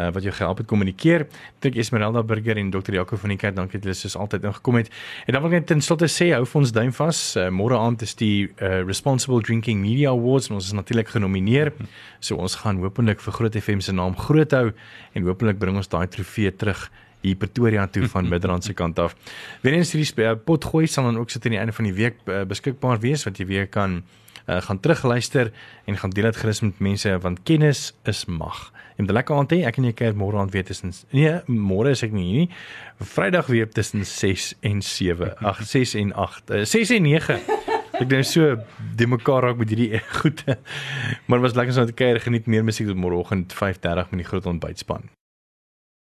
uh, 0.00 0.08
wat 0.14 0.22
jou 0.22 0.32
gehelp 0.34 0.62
het 0.62 0.68
kommunikeer. 0.70 1.26
Dink 1.58 1.76
Esmeralda 1.76 2.22
Burger 2.22 2.56
en 2.56 2.70
Dr. 2.70 2.94
Jaco 2.94 3.16
van 3.16 3.34
die 3.34 3.38
kerk, 3.40 3.56
dankie 3.56 3.78
dat 3.78 3.90
julle 3.90 3.98
soos 3.98 4.16
altyd 4.16 4.46
ingekom 4.50 4.80
het. 4.80 4.90
En 5.26 5.36
dan 5.36 5.44
wil 5.44 5.52
ek 5.52 5.58
net 5.58 5.68
ten 5.70 5.84
slotte 5.84 6.08
sê 6.10 6.30
hou 6.34 6.42
vir 6.46 6.60
ons 6.62 6.72
duim 6.76 6.94
vas. 7.00 7.20
Uh, 7.36 7.50
Môre 7.54 7.78
aand 7.78 8.02
is 8.06 8.16
die 8.20 8.48
uh, 8.48 8.80
Responsible 8.88 9.42
Drinking 9.46 9.82
Media 9.84 10.14
Awards 10.14 10.50
en 10.50 10.58
ons 10.60 10.72
is 10.72 10.76
natuurlik 10.76 11.12
genomineer. 11.12 11.72
So 12.20 12.40
ons 12.40 12.58
gaan 12.62 12.82
hopelik 12.82 13.22
vir 13.24 13.38
Groot 13.38 13.60
FM 13.60 13.84
se 13.84 13.94
naam 13.96 14.18
groot 14.18 14.56
hou 14.56 14.70
en 15.14 15.30
hopelik 15.30 15.60
bring 15.60 15.78
ons 15.78 15.90
daai 15.90 16.06
trofee 16.10 16.52
terug 16.54 16.88
hier 17.20 17.36
Pretoria 17.36 17.86
toe 17.86 18.08
van 18.08 18.28
Midrand 18.28 18.64
se 18.64 18.74
kant 18.74 18.98
af. 18.98 19.16
Weerens 19.64 19.92
hierdie 19.92 20.36
potgooi 20.44 20.86
sal 20.86 21.04
dan 21.10 21.18
ook 21.18 21.30
sit 21.30 21.44
aan 21.44 21.56
die 21.56 21.60
einde 21.60 21.76
van 21.76 21.84
die 21.84 21.94
week 21.94 22.20
uh, 22.26 22.42
beskikbaar 22.48 23.00
wees 23.00 23.24
wat 23.24 23.38
jy 23.38 23.46
weer 23.46 23.68
kan 23.68 24.02
uh, 24.48 24.60
gaan 24.60 24.80
terugluister 24.80 25.52
en 25.84 25.96
gaan 25.96 26.10
deel 26.10 26.30
dit 26.30 26.36
gerus 26.36 26.60
met 26.60 26.78
mense 26.78 27.18
want 27.18 27.42
kennis 27.42 27.92
is 28.04 28.24
mag. 28.24 28.72
En 28.96 29.06
'n 29.06 29.12
lekker 29.12 29.36
aand 29.36 29.52
hê. 29.52 29.64
Ek 29.64 29.76
en 29.76 29.84
jy 29.84 29.92
kyk 29.92 30.14
môre 30.14 30.36
aand 30.36 30.52
weer 30.52 30.64
tussen 30.64 30.92
nee, 31.10 31.40
môre 31.46 31.90
is 31.90 32.02
ek 32.02 32.12
nie 32.12 32.24
hier 32.24 32.38
nie. 32.38 32.50
Vrydag 33.00 33.46
weer 33.46 33.68
tussen 33.68 34.04
6 34.04 34.54
en 34.60 34.82
7. 34.82 35.36
Ag 35.40 35.62
6 35.74 35.94
en 35.94 36.12
8. 36.12 36.50
Uh, 36.50 36.64
6 36.64 36.90
en 36.90 37.02
9. 37.02 37.40
Ek 38.00 38.08
dink 38.08 38.24
so 38.24 38.56
die 38.96 39.06
mekaar 39.06 39.42
raak 39.42 39.56
met 39.56 39.68
hierdie 39.68 40.00
goede. 40.20 40.58
Maar 41.26 41.40
was 41.40 41.54
lekker 41.54 41.72
so 41.72 41.80
om 41.80 41.86
te 41.86 41.96
kyk. 41.96 42.22
Geniet 42.22 42.46
meer 42.46 42.64
musiek 42.64 42.88
tot 42.88 42.96
môreoggend 42.96 43.52
5:30 43.52 44.12
met 44.12 44.20
die 44.24 44.28
groot 44.28 44.46
ontbytspan. 44.46 45.19